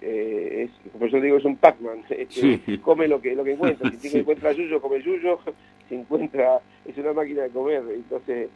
es, 0.00 0.70
como 0.92 1.06
yo 1.06 1.20
digo 1.20 1.36
es 1.36 1.44
un 1.44 1.56
Pac-Man. 1.56 2.04
Come 2.82 3.08
lo 3.08 3.20
que 3.20 3.34
lo 3.34 3.44
que 3.44 3.52
encuentra. 3.52 3.90
Si 3.98 4.08
sí. 4.08 4.18
encuentra 4.18 4.52
yuyo 4.52 4.80
come 4.80 5.02
yuyo. 5.02 5.40
Si 5.88 5.94
encuentra 5.94 6.60
es 6.84 6.96
una 6.98 7.12
máquina 7.12 7.42
de 7.42 7.50
comer. 7.50 7.82
Entonces 7.94 8.48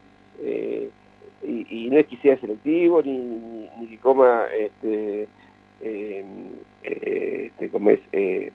eh, 0.43 0.91
y, 1.45 1.89
no 1.91 1.99
es 1.99 2.07
que 2.07 2.17
sea 2.19 2.39
selectivo 2.39 3.03
ni, 3.03 3.19
ni, 3.81 3.87
que 3.89 3.99
coma 3.99 4.47
este, 4.59 5.29
eh, 5.81 6.25
este 6.83 7.69
como 7.71 7.91
es 7.91 8.01
eh, 8.13 8.53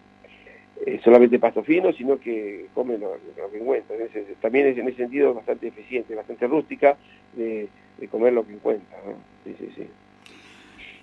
eh, 0.86 1.00
solamente 1.04 1.39
pasto 1.39 1.63
fino 1.63 1.91
sino 1.93 2.17
que 2.19 2.67
come 2.73 2.97
lo, 2.97 3.17
que 3.52 3.58
encuentra. 3.58 3.95
También 4.41 4.67
es 4.67 4.78
en 4.78 4.88
ese 4.88 4.97
sentido 4.97 5.34
bastante 5.34 5.67
eficiente 5.67 6.15
bastante 6.15 6.47
rústica 6.47 6.97
de, 7.36 7.67
comer 8.10 8.32
lo 8.32 8.45
que 8.45 8.54
encuentra 8.54 8.97
sí, 9.43 9.56
sí, 9.58 9.69
sí. 9.76 9.88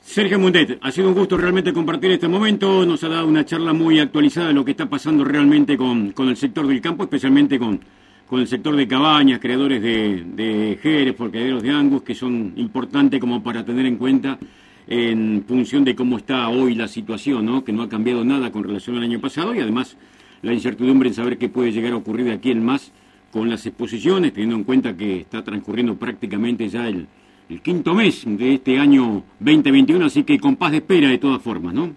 Sergio 0.01 0.38
Mundet, 0.38 0.79
ha 0.83 0.90
sido 0.90 1.09
un 1.09 1.14
gusto 1.14 1.37
realmente 1.38 1.73
compartir 1.73 2.11
este 2.11 2.29
momento, 2.29 2.85
nos 2.85 3.03
ha 3.05 3.09
dado 3.09 3.27
una 3.27 3.44
charla 3.44 3.73
muy 3.73 3.99
actualizada 4.01 4.49
de 4.49 4.55
lo 4.55 4.62
que 4.62 4.73
está 4.73 4.87
pasando 4.87 5.25
realmente 5.25 5.79
con, 5.79 6.12
con 6.12 6.29
el 6.29 6.37
sector 6.37 6.66
del 6.66 6.83
campo, 6.83 7.05
especialmente 7.05 7.59
con 7.59 7.81
con 8.28 8.40
el 8.40 8.46
sector 8.46 8.74
de 8.74 8.88
cabañas, 8.88 9.38
creadores 9.38 9.82
de, 9.82 10.24
de 10.24 10.78
Jerez, 10.82 11.14
porquederos 11.14 11.62
de 11.62 11.70
Angus, 11.70 12.02
que 12.02 12.14
son 12.14 12.52
importantes 12.56 13.20
como 13.20 13.42
para 13.42 13.64
tener 13.64 13.87
en 13.87 13.96
cuenta 13.96 14.38
en 14.87 15.44
función 15.46 15.84
de 15.84 15.94
cómo 15.94 16.18
está 16.18 16.48
hoy 16.48 16.74
la 16.74 16.88
situación, 16.88 17.46
¿no? 17.46 17.64
que 17.64 17.72
no 17.72 17.82
ha 17.82 17.88
cambiado 17.88 18.24
nada 18.24 18.50
con 18.52 18.64
relación 18.64 18.96
al 18.96 19.02
año 19.02 19.20
pasado 19.20 19.54
y 19.54 19.60
además 19.60 19.96
la 20.42 20.52
incertidumbre 20.52 21.08
en 21.08 21.14
saber 21.14 21.38
qué 21.38 21.48
puede 21.48 21.72
llegar 21.72 21.92
a 21.92 21.96
ocurrir 21.96 22.26
de 22.26 22.32
aquí 22.32 22.50
en 22.50 22.64
más 22.64 22.92
con 23.32 23.48
las 23.48 23.66
exposiciones, 23.66 24.32
teniendo 24.32 24.56
en 24.56 24.64
cuenta 24.64 24.96
que 24.96 25.20
está 25.20 25.42
transcurriendo 25.42 25.96
prácticamente 25.96 26.68
ya 26.68 26.87
el, 26.87 27.06
el 27.48 27.60
quinto 27.62 27.94
mes 27.94 28.24
de 28.26 28.54
este 28.54 28.78
año 28.78 29.22
2021, 29.40 30.06
así 30.06 30.22
que 30.22 30.38
con 30.38 30.56
paz 30.56 30.70
de 30.70 30.78
espera 30.78 31.08
de 31.08 31.18
todas 31.18 31.42
formas, 31.42 31.74
¿no? 31.74 31.92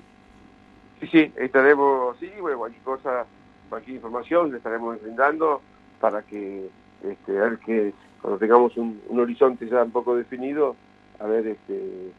Sí, 0.99 1.07
sí, 1.11 1.31
estaremos, 1.37 2.17
sí, 2.19 2.29
bueno, 2.39 2.57
cualquier 2.57 2.83
cosa, 2.83 3.25
cualquier 3.69 3.97
información 3.97 4.49
le 4.51 4.57
estaremos 4.57 4.99
brindando 5.01 5.61
para 5.99 6.21
que 6.23 6.69
este, 7.03 7.37
a 7.37 7.41
ver 7.41 7.59
que 7.59 7.93
cuando 8.21 8.39
tengamos 8.39 8.75
un, 8.77 8.99
horizonte 9.17 9.67
ya 9.67 9.83
un 9.83 9.91
poco 9.91 10.15
definido, 10.15 10.75
a 11.19 11.27
ver 11.27 11.47
este 11.47 12.11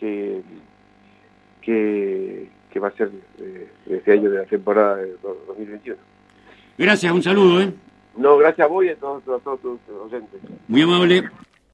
qué, 0.00 0.42
qué, 2.70 2.80
va 2.80 2.88
a 2.88 2.92
ser 2.92 3.10
eh, 3.38 3.68
este 3.86 4.12
año 4.12 4.30
de 4.30 4.38
la 4.38 4.44
temporada 4.44 4.96
de 4.96 5.16
2021. 5.22 5.98
Gracias, 6.76 7.12
un 7.12 7.22
saludo. 7.22 7.62
¿eh? 7.62 7.72
No, 8.16 8.36
gracias 8.36 8.66
a 8.66 8.68
vos 8.68 8.84
y 8.84 8.90
a 8.90 8.96
todos, 8.96 9.22
a 9.22 9.38
todos 9.42 9.60
tus 9.60 9.80
oyentes. 9.88 10.40
Muy 10.68 10.82
amable. 10.82 11.24